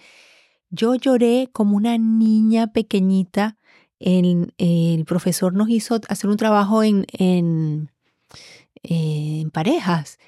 yo 0.70 0.94
lloré 0.94 1.50
como 1.52 1.76
una 1.76 1.98
niña 1.98 2.68
pequeñita. 2.72 3.56
El, 3.98 4.54
profesor 5.06 5.52
nos 5.54 5.68
hizo 5.68 6.00
hacer 6.08 6.30
un 6.30 6.36
trabajo 6.36 6.82
en 6.82 7.90
parejas 9.52 10.18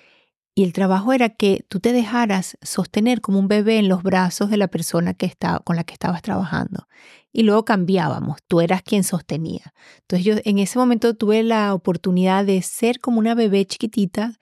y 0.55 0.65
el 0.65 0.73
trabajo 0.75 1.15
era 1.15 1.31
que 1.31 1.65
tú 1.69 1.81
te 1.81 1.93
dejaras 1.93 2.59
sostener 2.61 3.23
como 3.23 3.39
un 3.39 3.49
bebé 3.49 3.79
en 3.79 3.89
los 3.89 4.03
brazos 4.03 4.51
de 4.51 4.59
la 4.59 4.69
persona 4.69 5.15
que 5.15 5.25
estaba, 5.25 5.61
con 5.61 5.77
la 5.77 5.85
que 5.85 5.95
estabas 5.95 6.21
trabajando. 6.21 6.89
Y 7.33 7.45
luego 7.45 7.65
cambiábamos, 7.65 8.39
tú 8.49 8.61
eras 8.61 8.83
quien 8.83 9.03
sostenía. 9.03 9.73
Entonces 10.01 10.27
yo 10.27 10.35
en 10.45 10.59
ese 10.59 10.79
momento 10.79 11.15
tuve 11.15 11.43
la 11.43 11.73
oportunidad 11.73 12.45
de 12.45 12.61
ser 12.61 13.01
como 13.01 13.19
una 13.19 13.35
bebé 13.35 13.65
chiquitita, 13.65 14.35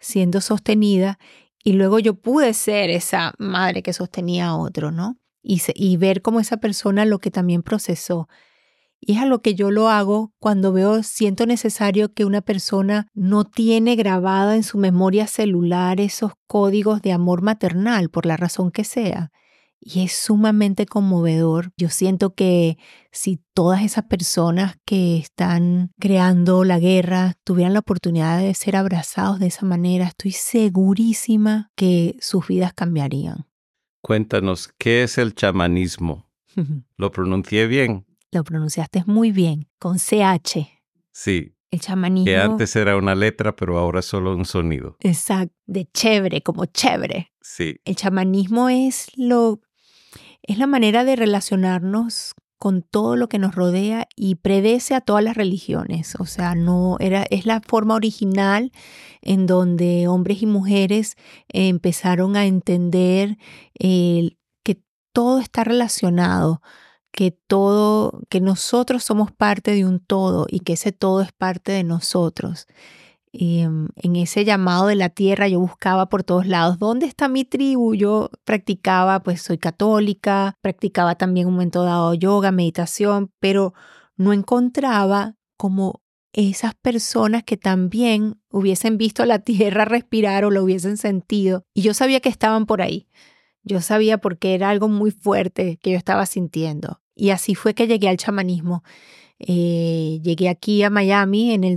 siendo 0.00 0.40
sostenida, 0.40 1.18
y 1.62 1.74
luego 1.74 2.00
yo 2.00 2.14
pude 2.14 2.52
ser 2.52 2.90
esa 2.90 3.32
madre 3.38 3.82
que 3.82 3.92
sostenía 3.92 4.48
a 4.48 4.56
otro, 4.56 4.90
¿no? 4.90 5.18
Y, 5.46 5.96
ver 5.98 6.22
cómo 6.22 6.40
esa 6.40 6.56
persona 6.56 7.04
lo 7.04 7.18
que 7.18 7.30
también 7.30 7.62
procesó 7.62 8.28
y 9.06 9.12
es 9.12 9.18
a 9.18 9.26
lo 9.26 9.42
que 9.42 9.54
yo 9.54 9.70
lo 9.70 9.90
hago 9.90 10.32
cuando 10.38 10.72
veo, 10.72 11.02
siento 11.02 11.44
necesario 11.44 12.14
que 12.14 12.24
una 12.24 12.40
persona 12.40 13.06
no 13.12 13.44
tiene 13.44 13.96
grabada 13.96 14.56
en 14.56 14.62
su 14.62 14.78
memoria 14.78 15.26
celular 15.26 16.00
esos 16.00 16.32
códigos 16.46 17.02
de 17.02 17.12
amor 17.12 17.42
maternal, 17.42 18.08
por 18.08 18.24
la 18.24 18.38
razón 18.38 18.70
que 18.70 18.84
sea. 18.84 19.30
Y 19.78 20.02
es 20.02 20.12
sumamente 20.14 20.86
conmovedor. 20.86 21.72
Yo 21.76 21.90
siento 21.90 22.34
que 22.34 22.78
si 23.12 23.42
todas 23.52 23.82
esas 23.82 24.04
personas 24.04 24.76
que 24.86 25.18
están 25.18 25.90
creando 26.00 26.64
la 26.64 26.78
guerra 26.78 27.34
tuvieran 27.44 27.74
la 27.74 27.80
oportunidad 27.80 28.38
de 28.38 28.54
ser 28.54 28.76
abrazados 28.76 29.38
de 29.38 29.48
esa 29.48 29.66
manera, 29.66 30.06
estoy 30.06 30.32
segurísima 30.32 31.70
que 31.76 32.16
sus 32.20 32.46
vidas 32.46 32.72
cambiarían. 32.72 33.46
Cuéntanos, 34.04 34.68
¿qué 34.76 35.02
es 35.02 35.16
el 35.16 35.34
chamanismo? 35.34 36.30
¿Lo 36.98 37.10
pronuncié 37.10 37.66
bien? 37.66 38.04
Lo 38.32 38.44
pronunciaste 38.44 39.02
muy 39.06 39.32
bien, 39.32 39.66
con 39.78 39.96
CH. 39.96 40.68
Sí. 41.10 41.56
El 41.70 41.80
chamanismo. 41.80 42.26
Que 42.26 42.36
antes 42.36 42.76
era 42.76 42.98
una 42.98 43.14
letra, 43.14 43.56
pero 43.56 43.78
ahora 43.78 44.00
es 44.00 44.04
solo 44.04 44.36
un 44.36 44.44
sonido. 44.44 44.98
Exacto, 45.00 45.54
de 45.64 45.86
chévere, 45.90 46.42
como 46.42 46.66
chévere. 46.66 47.32
Sí. 47.40 47.80
El 47.86 47.96
chamanismo 47.96 48.68
es 48.68 49.06
lo 49.16 49.62
es 50.42 50.58
la 50.58 50.66
manera 50.66 51.04
de 51.04 51.16
relacionarnos 51.16 52.34
con 52.58 52.82
todo 52.82 53.16
lo 53.16 53.28
que 53.28 53.38
nos 53.38 53.54
rodea 53.54 54.08
y 54.16 54.36
predece 54.36 54.94
a 54.94 55.00
todas 55.00 55.22
las 55.22 55.36
religiones. 55.36 56.14
O 56.18 56.26
sea, 56.26 56.54
no 56.54 56.96
era, 57.00 57.24
es 57.30 57.46
la 57.46 57.60
forma 57.60 57.94
original 57.94 58.72
en 59.22 59.46
donde 59.46 60.08
hombres 60.08 60.42
y 60.42 60.46
mujeres 60.46 61.16
empezaron 61.48 62.36
a 62.36 62.46
entender 62.46 63.36
que 63.78 64.82
todo 65.12 65.38
está 65.38 65.64
relacionado 65.64 66.60
que 67.14 67.30
todo, 67.30 68.22
que 68.28 68.40
nosotros 68.40 69.04
somos 69.04 69.30
parte 69.30 69.70
de 69.70 69.84
un 69.86 70.00
todo 70.00 70.46
y 70.50 70.60
que 70.60 70.72
ese 70.72 70.90
todo 70.90 71.22
es 71.22 71.30
parte 71.32 71.70
de 71.70 71.84
nosotros. 71.84 72.66
Em, 73.36 73.88
en 73.96 74.14
ese 74.14 74.44
llamado 74.44 74.86
de 74.86 74.94
la 74.94 75.08
tierra 75.08 75.48
yo 75.48 75.58
buscaba 75.58 76.08
por 76.08 76.22
todos 76.22 76.46
lados, 76.46 76.78
¿dónde 76.78 77.06
está 77.06 77.26
mi 77.26 77.44
tribu? 77.44 77.96
Yo 77.96 78.30
practicaba, 78.44 79.24
pues 79.24 79.42
soy 79.42 79.58
católica, 79.58 80.56
practicaba 80.62 81.16
también 81.16 81.48
un 81.48 81.54
momento 81.54 81.82
dado 81.82 82.14
yoga, 82.14 82.52
meditación, 82.52 83.32
pero 83.40 83.74
no 84.16 84.32
encontraba 84.32 85.34
como 85.56 86.00
esas 86.32 86.76
personas 86.76 87.42
que 87.42 87.56
también 87.56 88.40
hubiesen 88.50 88.98
visto 88.98 89.24
la 89.24 89.40
tierra 89.40 89.84
respirar 89.84 90.44
o 90.44 90.52
lo 90.52 90.62
hubiesen 90.62 90.96
sentido. 90.96 91.64
Y 91.74 91.82
yo 91.82 91.92
sabía 91.92 92.20
que 92.20 92.28
estaban 92.28 92.66
por 92.66 92.82
ahí. 92.82 93.08
Yo 93.64 93.80
sabía 93.80 94.18
porque 94.18 94.54
era 94.54 94.70
algo 94.70 94.88
muy 94.88 95.10
fuerte 95.10 95.80
que 95.82 95.90
yo 95.90 95.96
estaba 95.96 96.26
sintiendo. 96.26 97.00
Y 97.16 97.30
así 97.30 97.56
fue 97.56 97.74
que 97.74 97.88
llegué 97.88 98.08
al 98.08 98.16
chamanismo. 98.16 98.84
Eh, 99.40 100.20
llegué 100.22 100.48
aquí 100.48 100.84
a 100.84 100.90
Miami 100.90 101.52
en 101.52 101.64
el 101.64 101.74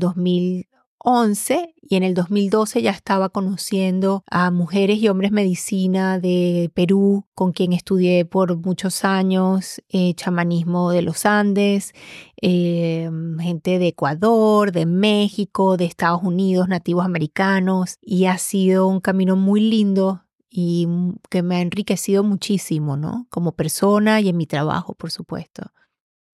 2011 1.04 1.76
y 1.82 1.96
en 1.96 2.04
el 2.04 2.14
2012 2.14 2.82
ya 2.82 2.92
estaba 2.92 3.30
conociendo 3.30 4.24
a 4.30 4.52
mujeres 4.52 4.98
y 4.98 5.08
hombres 5.08 5.32
medicina 5.32 6.20
de 6.20 6.70
Perú, 6.74 7.26
con 7.34 7.54
quien 7.54 7.74
estudié 7.74 8.26
por 8.26 8.58
muchos 8.58 9.06
años, 9.06 9.82
eh, 9.90 10.14
chamanismo 10.16 10.92
de 10.92 11.02
los 11.02 11.26
Andes, 11.26 11.94
eh, 12.42 13.10
gente 13.40 13.80
de 13.80 13.88
Ecuador, 13.88 14.72
de 14.72 14.86
México, 14.86 15.78
de 15.78 15.86
Estados 15.86 16.24
Unidos, 16.24 16.68
nativos 16.68 17.06
americanos, 17.06 17.98
y 18.02 18.26
ha 18.26 18.38
sido 18.38 18.88
un 18.88 19.00
camino 19.00 19.36
muy 19.36 19.62
lindo 19.62 20.24
y 20.50 20.88
que 21.30 21.44
me 21.44 21.58
ha 21.58 21.62
enriquecido 21.62 22.24
muchísimo, 22.24 22.98
¿no? 22.98 23.28
Como 23.30 23.54
persona 23.54 24.20
y 24.22 24.30
en 24.30 24.38
mi 24.38 24.48
trabajo, 24.48 24.96
por 24.96 25.12
supuesto. 25.12 25.72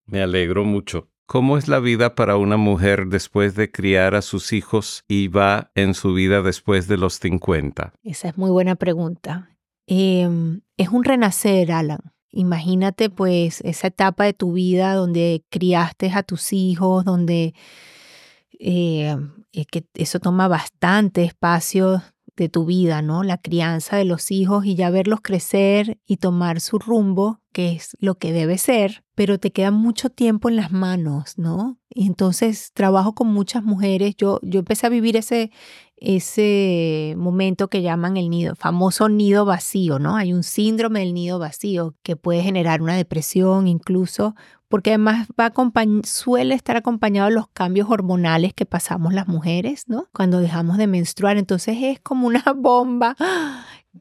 Me 0.06 0.22
alegro 0.22 0.64
mucho. 0.64 1.08
¿Cómo 1.26 1.56
es 1.56 1.68
la 1.68 1.80
vida 1.80 2.14
para 2.14 2.36
una 2.36 2.56
mujer 2.56 3.06
después 3.06 3.54
de 3.54 3.70
criar 3.70 4.14
a 4.14 4.22
sus 4.22 4.52
hijos 4.52 5.04
y 5.08 5.28
va 5.28 5.70
en 5.74 5.94
su 5.94 6.12
vida 6.12 6.42
después 6.42 6.86
de 6.86 6.98
los 6.98 7.14
50? 7.14 7.94
Esa 8.02 8.28
es 8.28 8.36
muy 8.36 8.50
buena 8.50 8.74
pregunta. 8.74 9.50
Em, 9.86 10.60
es 10.76 10.88
un 10.88 11.02
renacer, 11.02 11.72
Alan. 11.72 12.00
Imagínate 12.30 13.10
pues 13.10 13.60
esa 13.62 13.86
etapa 13.86 14.24
de 14.24 14.34
tu 14.34 14.52
vida 14.52 14.94
donde 14.94 15.44
criaste 15.50 16.10
a 16.12 16.22
tus 16.22 16.52
hijos, 16.52 17.04
donde 17.04 17.54
eh, 18.58 19.16
eso 19.94 20.20
toma 20.20 20.48
bastante 20.48 21.24
espacio 21.24 22.02
de 22.36 22.48
tu 22.48 22.64
vida, 22.64 23.02
¿no? 23.02 23.22
La 23.22 23.38
crianza 23.38 23.96
de 23.96 24.04
los 24.04 24.30
hijos 24.30 24.66
y 24.66 24.74
ya 24.74 24.90
verlos 24.90 25.20
crecer 25.22 25.98
y 26.06 26.16
tomar 26.16 26.60
su 26.60 26.78
rumbo, 26.78 27.40
que 27.52 27.72
es 27.72 27.96
lo 28.00 28.16
que 28.16 28.32
debe 28.32 28.58
ser, 28.58 29.04
pero 29.14 29.38
te 29.38 29.52
queda 29.52 29.70
mucho 29.70 30.10
tiempo 30.10 30.48
en 30.48 30.56
las 30.56 30.72
manos, 30.72 31.38
¿no? 31.38 31.78
Y 31.88 32.06
entonces 32.06 32.72
trabajo 32.74 33.14
con 33.14 33.28
muchas 33.28 33.62
mujeres. 33.62 34.16
Yo, 34.16 34.40
yo 34.42 34.60
empecé 34.60 34.86
a 34.86 34.90
vivir 34.90 35.16
ese, 35.16 35.52
ese 35.96 37.14
momento 37.16 37.68
que 37.68 37.82
llaman 37.82 38.16
el 38.16 38.28
nido, 38.30 38.56
famoso 38.56 39.08
nido 39.08 39.44
vacío, 39.44 40.00
¿no? 40.00 40.16
Hay 40.16 40.32
un 40.32 40.42
síndrome 40.42 41.00
del 41.00 41.14
nido 41.14 41.38
vacío 41.38 41.94
que 42.02 42.16
puede 42.16 42.42
generar 42.42 42.82
una 42.82 42.96
depresión 42.96 43.68
incluso 43.68 44.34
porque 44.74 44.90
además 44.90 45.28
suele 46.02 46.56
estar 46.56 46.76
acompañado 46.76 47.28
de 47.28 47.34
los 47.36 47.46
cambios 47.46 47.88
hormonales 47.88 48.52
que 48.54 48.66
pasamos 48.66 49.14
las 49.14 49.28
mujeres, 49.28 49.84
¿no? 49.86 50.08
Cuando 50.12 50.40
dejamos 50.40 50.78
de 50.78 50.88
menstruar, 50.88 51.36
entonces 51.36 51.76
es 51.80 52.00
como 52.00 52.26
una 52.26 52.42
bomba. 52.56 53.14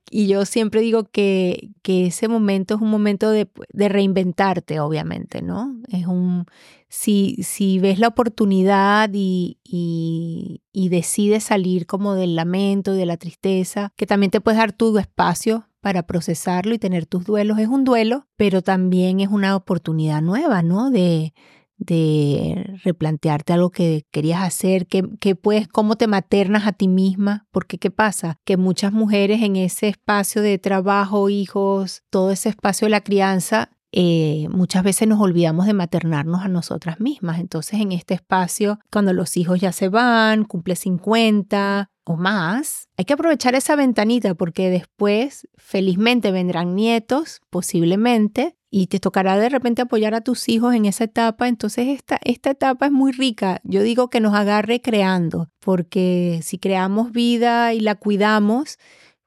Y 0.09 0.25
yo 0.25 0.45
siempre 0.45 0.81
digo 0.81 1.03
que, 1.03 1.69
que 1.83 2.07
ese 2.07 2.27
momento 2.27 2.73
es 2.73 2.81
un 2.81 2.89
momento 2.89 3.29
de, 3.29 3.47
reinventarte, 3.71 4.79
obviamente, 4.79 5.43
¿no? 5.43 5.79
Es 5.89 6.07
un, 6.07 6.47
si, 6.89 7.38
si 7.43 7.77
ves 7.77 7.99
la 7.99 8.07
oportunidad 8.07 9.12
y, 9.13 9.59
y, 9.63 10.63
y 10.71 10.89
decides 10.89 11.43
salir 11.43 11.86
como 11.86 12.15
del 12.15 12.36
lamento, 12.36 12.93
de 12.93 13.05
la 13.05 13.17
tristeza, 13.17 13.93
que 13.95 14.07
también 14.07 14.31
te 14.31 14.41
puedes 14.41 14.57
dar 14.57 14.73
tu 14.73 14.97
espacio 14.97 15.67
para 15.84 16.04
procesarlo 16.04 16.74
y 16.74 16.80
tener 16.80 17.06
tus 17.06 17.26
duelos. 17.26 17.60
Es 17.60 17.67
un 17.67 17.84
duelo, 17.84 18.26
pero 18.38 18.62
también 18.62 19.19
es 19.19 19.28
una 19.28 19.58
oportunidad 19.58 20.22
nueva, 20.22 20.62
¿no? 20.62 20.89
De, 20.89 21.34
de 21.78 22.80
replantearte 22.86 23.52
algo 23.52 23.69
que 23.69 24.06
querías 24.10 24.41
hacer, 24.43 24.88
que, 24.88 25.04
que 25.19 25.36
puedes, 25.36 25.67
cómo 25.67 25.98
te 25.98 26.08
maternas 26.08 26.67
a 26.67 26.72
ti 26.72 26.88
misma, 26.88 27.48
porque 27.52 27.80
¿qué 27.80 27.91
pasa? 27.91 28.39
Que 28.46 28.56
muchas 28.56 28.93
mujeres 28.93 29.41
en 29.41 29.58
ese 29.58 29.89
espacio 29.89 30.41
de 30.41 30.58
trabajo, 30.58 31.28
hijos, 31.28 32.04
todo 32.10 32.32
ese 32.32 32.48
espacio 32.48 32.86
de 32.86 32.91
la 32.91 33.02
crianza, 33.02 33.72
eh, 33.95 34.47
muchas 34.49 34.84
veces 34.84 35.08
nos 35.08 35.21
olvidamos 35.21 35.67
de 35.67 35.73
maternarnos 35.73 36.41
a 36.41 36.47
nosotras 36.47 36.99
mismas. 36.99 37.39
Entonces, 37.39 37.79
en 37.79 37.91
este 37.91 38.15
espacio, 38.15 38.79
cuando 38.91 39.13
los 39.13 39.38
hijos 39.38 39.62
ya 39.62 39.71
se 39.71 39.88
van, 39.88 40.45
cumple 40.45 40.75
50, 40.75 41.91
o 42.06 42.17
más, 42.17 42.89
hay 42.97 43.06
que 43.06 43.13
aprovechar 43.13 43.56
esa 43.56 43.75
ventanita 43.75 44.34
porque 44.34 44.69
después 44.69 45.47
felizmente 45.56 46.32
vendrán 46.32 46.75
nietos, 46.75 47.39
posiblemente, 47.49 48.58
y 48.69 48.88
te 48.88 48.99
tocará 48.99 49.38
de 49.38 49.49
repente 49.49 49.84
apoyar 49.84 50.15
a 50.15 50.21
tus 50.21 50.49
hijos 50.49 50.73
en 50.73 50.86
esa 50.86 51.03
etapa. 51.03 51.47
Entonces 51.47 51.88
esta, 51.88 52.19
esta 52.23 52.49
etapa 52.49 52.88
es 52.88 52.91
muy 52.91 53.12
rica. 53.12 53.62
Yo 53.63 53.84
digo 53.84 54.10
que 54.10 54.19
nos 54.19 54.34
agarre 54.34 54.82
creando, 54.82 55.49
porque 55.60 56.39
si 56.43 56.58
creamos 56.58 57.12
vida 57.12 57.73
y 57.73 57.79
la 57.79 57.95
cuidamos, 57.95 58.79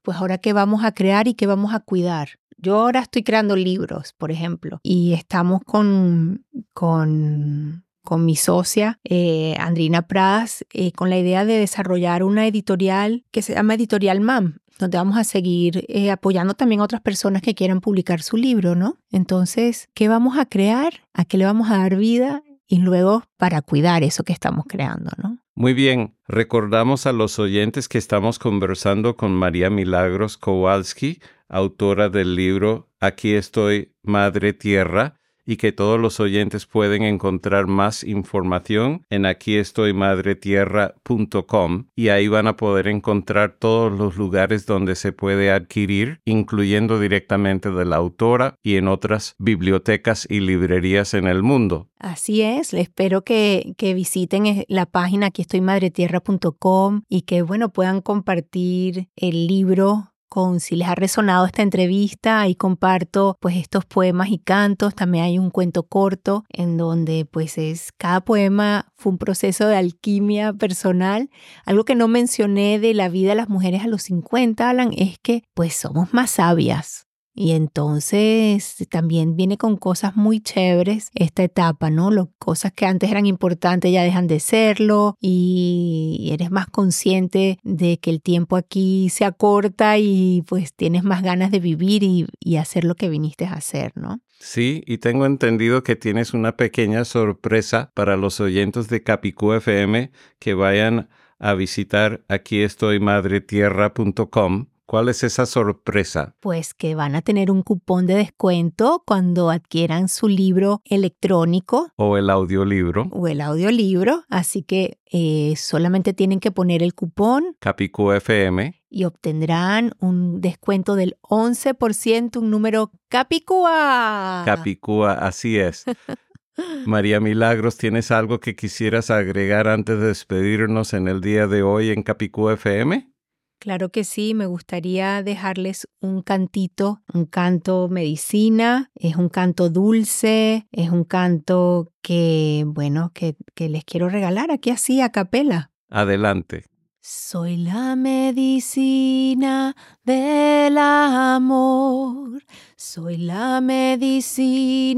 pues 0.02 0.18
ahora 0.18 0.38
qué 0.38 0.52
vamos 0.52 0.84
a 0.84 0.92
crear 0.92 1.28
y 1.28 1.34
qué 1.34 1.46
vamos 1.46 1.72
a 1.72 1.80
cuidar. 1.80 2.30
Yo 2.58 2.76
ahora 2.76 3.00
estoy 3.00 3.22
creando 3.22 3.56
libros, 3.56 4.14
por 4.16 4.30
ejemplo, 4.30 4.80
y 4.82 5.12
estamos 5.12 5.60
con, 5.64 6.44
con 6.72 7.86
con 8.06 8.24
mi 8.24 8.36
socia, 8.36 9.00
eh, 9.02 9.56
Andrina 9.58 10.06
Pradas, 10.06 10.64
eh, 10.72 10.92
con 10.92 11.10
la 11.10 11.18
idea 11.18 11.44
de 11.44 11.58
desarrollar 11.58 12.22
una 12.22 12.46
editorial 12.46 13.24
que 13.32 13.42
se 13.42 13.54
llama 13.54 13.74
Editorial 13.74 14.20
MAM, 14.20 14.60
donde 14.78 14.96
vamos 14.96 15.18
a 15.18 15.24
seguir 15.24 15.84
eh, 15.88 16.12
apoyando 16.12 16.54
también 16.54 16.80
a 16.80 16.84
otras 16.84 17.02
personas 17.02 17.42
que 17.42 17.56
quieran 17.56 17.80
publicar 17.80 18.22
su 18.22 18.36
libro, 18.36 18.76
¿no? 18.76 18.96
Entonces, 19.10 19.88
¿qué 19.92 20.06
vamos 20.06 20.38
a 20.38 20.46
crear? 20.46 21.02
¿A 21.14 21.24
qué 21.24 21.36
le 21.36 21.46
vamos 21.46 21.68
a 21.70 21.78
dar 21.78 21.96
vida? 21.96 22.42
y 22.68 22.78
luego 22.78 23.22
para 23.36 23.62
cuidar 23.62 24.02
eso 24.02 24.24
que 24.24 24.32
estamos 24.32 24.64
creando, 24.68 25.10
¿no? 25.22 25.38
Muy 25.54 25.72
bien, 25.72 26.16
recordamos 26.28 27.06
a 27.06 27.12
los 27.12 27.38
oyentes 27.38 27.88
que 27.88 27.98
estamos 27.98 28.38
conversando 28.38 29.16
con 29.16 29.32
María 29.32 29.70
Milagros 29.70 30.36
Kowalski, 30.36 31.20
autora 31.48 32.08
del 32.08 32.34
libro 32.34 32.88
Aquí 33.00 33.34
estoy, 33.34 33.92
Madre 34.02 34.52
Tierra, 34.52 35.20
y 35.46 35.56
que 35.56 35.70
todos 35.70 36.00
los 36.00 36.18
oyentes 36.18 36.66
pueden 36.66 37.04
encontrar 37.04 37.68
más 37.68 38.02
información 38.02 39.06
en 39.10 39.26
aquiestoymadretierra.com 39.26 41.84
y 41.94 42.08
ahí 42.08 42.26
van 42.26 42.48
a 42.48 42.56
poder 42.56 42.88
encontrar 42.88 43.54
todos 43.58 43.96
los 43.96 44.16
lugares 44.16 44.66
donde 44.66 44.96
se 44.96 45.12
puede 45.12 45.52
adquirir, 45.52 46.20
incluyendo 46.24 46.98
directamente 46.98 47.70
de 47.70 47.84
la 47.84 47.94
autora 47.96 48.56
y 48.62 48.74
en 48.76 48.88
otras 48.88 49.36
bibliotecas 49.38 50.26
y 50.28 50.40
librerías 50.40 51.14
en 51.14 51.28
el 51.28 51.44
mundo. 51.44 51.88
Así 51.98 52.42
es, 52.42 52.74
espero 52.74 53.22
que, 53.22 53.74
que 53.78 53.94
visiten 53.94 54.46
eh, 54.46 54.66
la 54.68 54.86
página 54.86 55.28
aquiestoymadretierra.com 55.28 57.02
y 57.08 57.22
que 57.22 57.42
bueno 57.42 57.72
puedan 57.72 58.00
compartir 58.00 59.10
el 59.14 59.46
libro 59.46 60.15
con 60.28 60.60
si 60.60 60.76
les 60.76 60.88
ha 60.88 60.94
resonado 60.94 61.46
esta 61.46 61.62
entrevista. 61.62 62.40
Ahí 62.40 62.54
comparto 62.54 63.36
pues 63.40 63.56
estos 63.56 63.84
poemas 63.84 64.28
y 64.28 64.38
cantos. 64.38 64.94
También 64.94 65.24
hay 65.24 65.38
un 65.38 65.50
cuento 65.50 65.84
corto 65.84 66.44
en 66.48 66.76
donde 66.76 67.24
pues 67.24 67.58
es 67.58 67.92
cada 67.96 68.20
poema 68.20 68.92
fue 68.94 69.12
un 69.12 69.18
proceso 69.18 69.66
de 69.66 69.76
alquimia 69.76 70.52
personal. 70.52 71.30
Algo 71.64 71.84
que 71.84 71.94
no 71.94 72.08
mencioné 72.08 72.78
de 72.78 72.94
la 72.94 73.08
vida 73.08 73.30
de 73.30 73.36
las 73.36 73.48
mujeres 73.48 73.82
a 73.82 73.88
los 73.88 74.02
50, 74.02 74.68
Alan, 74.68 74.90
es 74.96 75.18
que 75.18 75.44
pues 75.54 75.74
somos 75.74 76.12
más 76.12 76.30
sabias. 76.30 77.05
Y 77.38 77.52
entonces 77.52 78.76
también 78.88 79.36
viene 79.36 79.58
con 79.58 79.76
cosas 79.76 80.16
muy 80.16 80.40
chéveres 80.40 81.10
esta 81.14 81.42
etapa, 81.42 81.90
¿no? 81.90 82.10
Las 82.10 82.28
cosas 82.38 82.72
que 82.72 82.86
antes 82.86 83.10
eran 83.10 83.26
importantes 83.26 83.92
ya 83.92 84.02
dejan 84.02 84.26
de 84.26 84.40
serlo 84.40 85.18
y 85.20 86.30
eres 86.32 86.50
más 86.50 86.66
consciente 86.66 87.58
de 87.62 87.98
que 87.98 88.08
el 88.08 88.22
tiempo 88.22 88.56
aquí 88.56 89.10
se 89.10 89.26
acorta 89.26 89.98
y 89.98 90.44
pues 90.48 90.72
tienes 90.72 91.04
más 91.04 91.22
ganas 91.22 91.50
de 91.50 91.60
vivir 91.60 92.02
y, 92.02 92.56
hacer 92.56 92.84
lo 92.84 92.94
que 92.94 93.10
viniste 93.10 93.44
a 93.44 93.52
hacer, 93.52 93.92
¿no? 93.96 94.22
Sí, 94.38 94.82
y 94.86 94.96
tengo 94.96 95.26
entendido 95.26 95.82
que 95.82 95.94
tienes 95.94 96.32
una 96.32 96.56
pequeña 96.56 97.04
sorpresa 97.04 97.90
para 97.92 98.16
los 98.16 98.40
oyentes 98.40 98.88
de 98.88 99.02
Capicú 99.02 99.52
FM 99.52 100.10
que 100.38 100.54
vayan 100.54 101.10
a 101.38 101.52
visitar 101.52 102.24
aquí 102.28 102.62
estoy 102.62 102.98
madretierra.com 102.98 104.68
¿Cuál 104.86 105.08
es 105.08 105.24
esa 105.24 105.46
sorpresa? 105.46 106.36
Pues 106.38 106.72
que 106.72 106.94
van 106.94 107.16
a 107.16 107.22
tener 107.22 107.50
un 107.50 107.62
cupón 107.62 108.06
de 108.06 108.14
descuento 108.14 109.02
cuando 109.04 109.50
adquieran 109.50 110.08
su 110.08 110.28
libro 110.28 110.80
electrónico. 110.84 111.90
O 111.96 112.16
el 112.16 112.30
audiolibro. 112.30 113.08
O 113.10 113.26
el 113.26 113.40
audiolibro. 113.40 114.22
Así 114.28 114.62
que 114.62 115.00
eh, 115.10 115.54
solamente 115.56 116.12
tienen 116.12 116.38
que 116.38 116.52
poner 116.52 116.84
el 116.84 116.94
cupón. 116.94 117.56
Capicú 117.58 118.12
FM. 118.12 118.80
Y 118.88 119.04
obtendrán 119.04 119.92
un 119.98 120.40
descuento 120.40 120.94
del 120.94 121.16
11%, 121.22 122.36
un 122.36 122.50
número 122.50 122.92
Capicúa. 123.08 124.44
Capicúa, 124.44 125.14
así 125.14 125.58
es. 125.58 125.84
María 126.86 127.18
Milagros, 127.18 127.76
¿tienes 127.76 128.12
algo 128.12 128.38
que 128.38 128.54
quisieras 128.54 129.10
agregar 129.10 129.66
antes 129.66 129.98
de 129.98 130.06
despedirnos 130.06 130.94
en 130.94 131.08
el 131.08 131.20
día 131.20 131.48
de 131.48 131.64
hoy 131.64 131.90
en 131.90 132.04
Capicú 132.04 132.50
FM? 132.50 133.15
Claro 133.58 133.88
que 133.88 134.04
sí, 134.04 134.34
me 134.34 134.46
gustaría 134.46 135.22
dejarles 135.22 135.88
un 136.00 136.22
cantito, 136.22 137.00
un 137.12 137.24
canto 137.24 137.88
medicina, 137.88 138.90
es 138.94 139.16
un 139.16 139.28
canto 139.28 139.70
dulce, 139.70 140.68
es 140.72 140.90
un 140.90 141.04
canto 141.04 141.92
que, 142.02 142.64
bueno, 142.66 143.12
que, 143.14 143.34
que 143.54 143.68
les 143.68 143.84
quiero 143.84 144.08
regalar 144.08 144.50
aquí 144.50 144.70
así 144.70 145.00
a 145.00 145.10
capela. 145.10 145.72
Adelante. 145.88 146.64
Soy 147.00 147.56
la 147.56 147.96
medicina 147.96 149.74
del 150.04 150.76
amor, 150.76 152.42
soy 152.76 153.16
la 153.16 153.60
medicina 153.60 154.90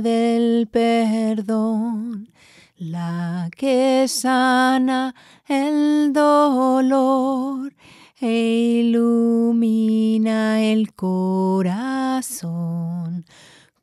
del 0.00 0.66
perdón 0.68 2.30
la 2.78 3.48
que 3.56 4.06
sana 4.06 5.14
el 5.48 6.12
dolor 6.12 7.74
e 8.20 8.82
ilumina 8.82 10.60
el 10.60 10.92
corazón. 10.94 12.36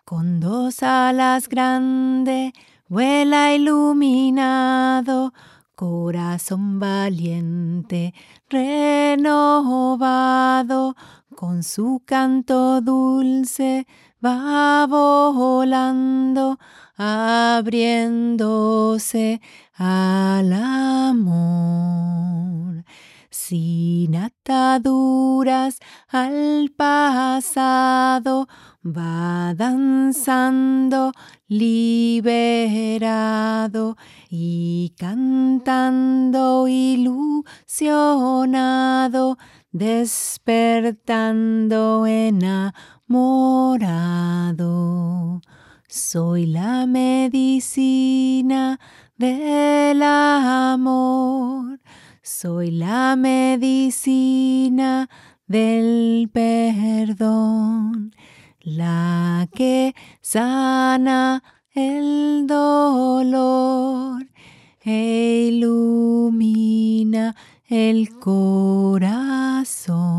Con 0.06 0.39
dos 0.39 0.84
alas 0.84 1.49
grandes 1.49 2.53
vuela 2.88 3.56
iluminado, 3.56 5.34
corazón 5.75 6.79
valiente, 6.79 8.13
renovado, 8.47 9.25
con 11.36 11.63
su 11.63 12.03
canto 12.06 12.79
dulce 12.82 13.88
va 14.24 14.88
volando 14.88 16.58
abriéndose 16.96 19.42
al 19.74 20.54
amor. 20.54 21.74
Sin 23.30 24.16
ataduras 24.16 25.80
al 26.08 26.72
pasado, 26.78 28.48
va 28.86 29.54
danzando 29.56 31.12
liberado 31.48 32.68
y 34.30 34.94
cantando 34.98 36.68
ilusionado, 36.68 39.38
despertando 39.72 42.06
enamorado. 43.10 44.72
Soy 45.88 46.46
la 46.48 46.86
medicina 46.86 48.80
del 49.18 50.02
amor, 50.02 51.80
soy 52.22 52.72
la 52.72 53.16
medicina 53.16 55.10
del 55.48 56.30
perdón, 56.34 58.16
la 58.62 59.48
que 59.54 59.94
sana 60.22 61.44
el 61.76 62.48
dolor 62.48 64.28
e 64.84 65.50
ilumina 65.52 67.36
el 67.68 68.18
corazón. 68.20 70.12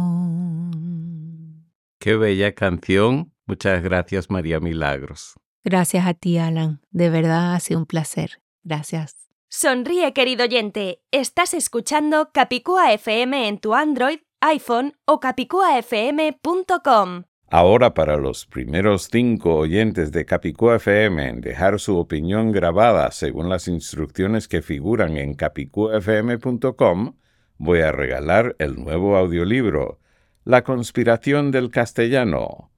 Qué 2.05 2.17
bella 2.19 2.55
canción. 2.55 3.33
Muchas 3.47 3.83
gracias, 3.83 4.29
María 4.29 4.61
Milagros. 4.61 5.41
Gracias 5.65 6.07
a 6.07 6.13
ti, 6.13 6.37
Alan. 6.37 6.83
De 6.91 7.09
verdad 7.09 7.55
ha 7.55 7.61
sido 7.61 7.81
un 7.81 7.87
placer. 7.87 8.43
Gracias. 8.63 9.31
Sonríe, 9.49 10.13
querido 10.13 10.45
oyente. 10.45 11.01
Estás 11.13 11.55
escuchando 11.55 12.29
Capicúa 12.35 12.93
FM 12.93 13.49
en 13.49 13.59
tu 13.59 13.73
Android, 13.73 14.19
iPhone 14.43 14.93
o 15.07 15.19
capicuafm.com. 15.19 17.23
Ahora 17.49 17.95
para 17.95 18.19
los 18.19 18.45
primeros 18.45 19.09
cinco 19.11 19.55
oyentes 19.55 20.13
de 20.13 20.27
Capicúa 20.27 20.77
FM 20.77 21.27
en 21.27 21.41
dejar 21.41 21.81
su 21.81 21.97
opinión 21.97 22.53
grabada 22.53 23.13
según 23.13 23.49
las 23.49 23.67
instrucciones 23.67 24.47
que 24.47 24.61
figuran 24.61 25.17
en 25.17 25.33
capicuafm.com, 25.33 27.17
voy 27.57 27.81
a 27.81 27.93
regalar 27.93 28.57
el 28.59 28.75
nuevo 28.75 29.17
audiolibro, 29.17 30.01
La 30.47 30.63
conspiración 30.63 31.51
del 31.51 31.71
castellano. 31.71 32.71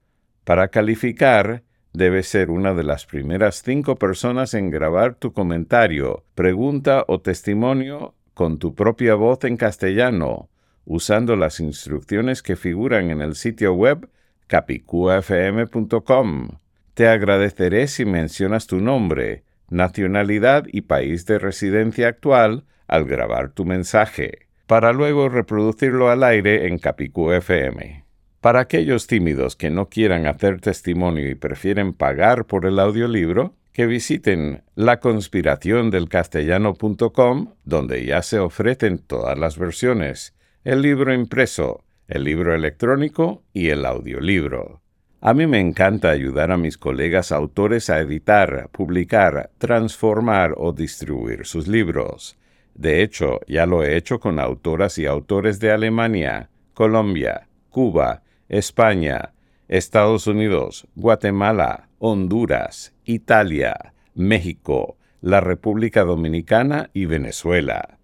Para 0.45 0.69
calificar, 0.69 1.63
debes 1.91 2.29
ser 2.29 2.49
una 2.49 2.73
de 2.73 2.83
las 2.83 3.05
primeras 3.05 3.61
cinco 3.61 3.97
personas 3.97 4.53
en 4.53 4.71
grabar 4.71 5.15
tu 5.15 5.33
comentario, 5.33 6.23
pregunta 6.33 7.03
o 7.09 7.19
testimonio 7.19 8.15
con 8.33 8.57
tu 8.57 8.73
propia 8.73 9.15
voz 9.15 9.43
en 9.43 9.57
castellano, 9.57 10.49
usando 10.85 11.35
las 11.35 11.59
instrucciones 11.59 12.41
que 12.41 12.55
figuran 12.55 13.09
en 13.09 13.19
el 13.19 13.35
sitio 13.35 13.73
web 13.73 14.09
capicuafm.com. 14.47 16.47
Te 16.93 17.09
agradeceré 17.09 17.87
si 17.87 18.05
mencionas 18.05 18.67
tu 18.67 18.79
nombre, 18.79 19.43
nacionalidad 19.69 20.63
y 20.71 20.83
país 20.83 21.25
de 21.25 21.37
residencia 21.37 22.07
actual 22.07 22.63
al 22.87 23.03
grabar 23.03 23.49
tu 23.49 23.65
mensaje, 23.65 24.46
para 24.67 24.93
luego 24.93 25.29
reproducirlo 25.29 26.09
al 26.09 26.23
aire 26.23 26.67
en 26.67 26.77
Capicú 26.77 27.31
FM. 27.31 28.03
Para 28.41 28.59
aquellos 28.59 29.07
tímidos 29.07 29.55
que 29.55 29.71
no 29.71 29.89
quieran 29.89 30.27
hacer 30.27 30.61
testimonio 30.61 31.27
y 31.29 31.35
prefieren 31.35 31.93
pagar 31.93 32.45
por 32.45 32.65
el 32.65 32.79
audiolibro, 32.79 33.53
que 33.71 33.85
visiten 33.85 34.63
laconspiraciondelcastellano.com, 34.75 37.53
donde 37.63 38.05
ya 38.05 38.21
se 38.23 38.39
ofrecen 38.39 38.97
todas 38.97 39.37
las 39.37 39.57
versiones, 39.57 40.33
el 40.63 40.81
libro 40.81 41.13
impreso, 41.13 41.83
el 42.07 42.23
libro 42.23 42.55
electrónico 42.55 43.43
y 43.53 43.69
el 43.69 43.85
audiolibro. 43.85 44.81
A 45.21 45.33
mí 45.33 45.47
me 45.47 45.59
encanta 45.59 46.09
ayudar 46.09 46.51
a 46.51 46.57
mis 46.57 46.77
colegas 46.77 47.31
autores 47.31 47.89
a 47.89 47.99
editar, 47.99 48.69
publicar, 48.71 49.49
transformar 49.59 50.53
o 50.57 50.73
distribuir 50.73 51.45
sus 51.45 51.67
libros. 51.67 52.37
De 52.77 53.01
hecho, 53.01 53.39
ya 53.47 53.65
lo 53.65 53.83
he 53.83 53.97
hecho 53.97 54.19
con 54.19 54.39
autoras 54.39 54.99
y 54.99 55.07
autores 55.07 55.59
de 55.59 55.71
Alemania, 55.71 56.51
Colombia, 56.73 57.47
Cuba, 57.69 58.23
España, 58.49 59.33
Estados 59.67 60.27
Unidos, 60.27 60.87
Guatemala, 60.95 61.89
Honduras, 61.99 62.93
Italia, 63.03 63.93
México, 64.13 64.97
la 65.21 65.41
República 65.41 66.03
Dominicana 66.03 66.91
y 66.93 67.05
Venezuela. 67.05 67.97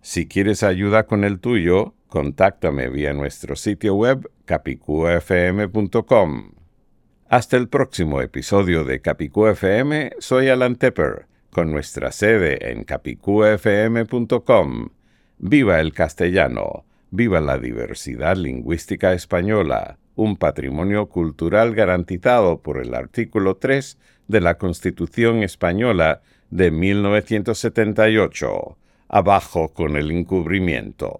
Si 0.00 0.28
quieres 0.28 0.62
ayuda 0.62 1.06
con 1.06 1.24
el 1.24 1.40
tuyo, 1.40 1.94
contáctame 2.06 2.88
vía 2.88 3.12
nuestro 3.12 3.56
sitio 3.56 3.96
web 3.96 4.30
capicufm.com. 4.44 6.52
Hasta 7.28 7.56
el 7.56 7.68
próximo 7.68 8.20
episodio 8.20 8.84
de 8.84 9.00
Capicú 9.00 9.46
FM, 9.46 10.12
soy 10.18 10.48
Alan 10.48 10.76
Tepper, 10.76 11.26
con 11.50 11.70
nuestra 11.70 12.12
sede 12.12 12.70
en 12.70 12.84
capicufm.com. 12.84 14.88
¡Viva 15.38 15.80
el 15.80 15.92
castellano! 15.92 16.84
¡Viva 17.10 17.40
la 17.40 17.58
diversidad 17.58 18.36
lingüística 18.36 19.12
española! 19.12 19.98
Un 20.14 20.36
patrimonio 20.36 21.08
cultural 21.08 21.74
garantizado 21.74 22.60
por 22.60 22.78
el 22.78 22.94
artículo 22.94 23.56
3 23.56 23.98
de 24.28 24.40
la 24.40 24.58
Constitución 24.58 25.42
Española 25.42 26.22
de 26.50 26.70
1978. 26.70 28.76
Abajo 29.08 29.72
con 29.72 29.96
el 29.96 30.10
encubrimiento. 30.10 31.16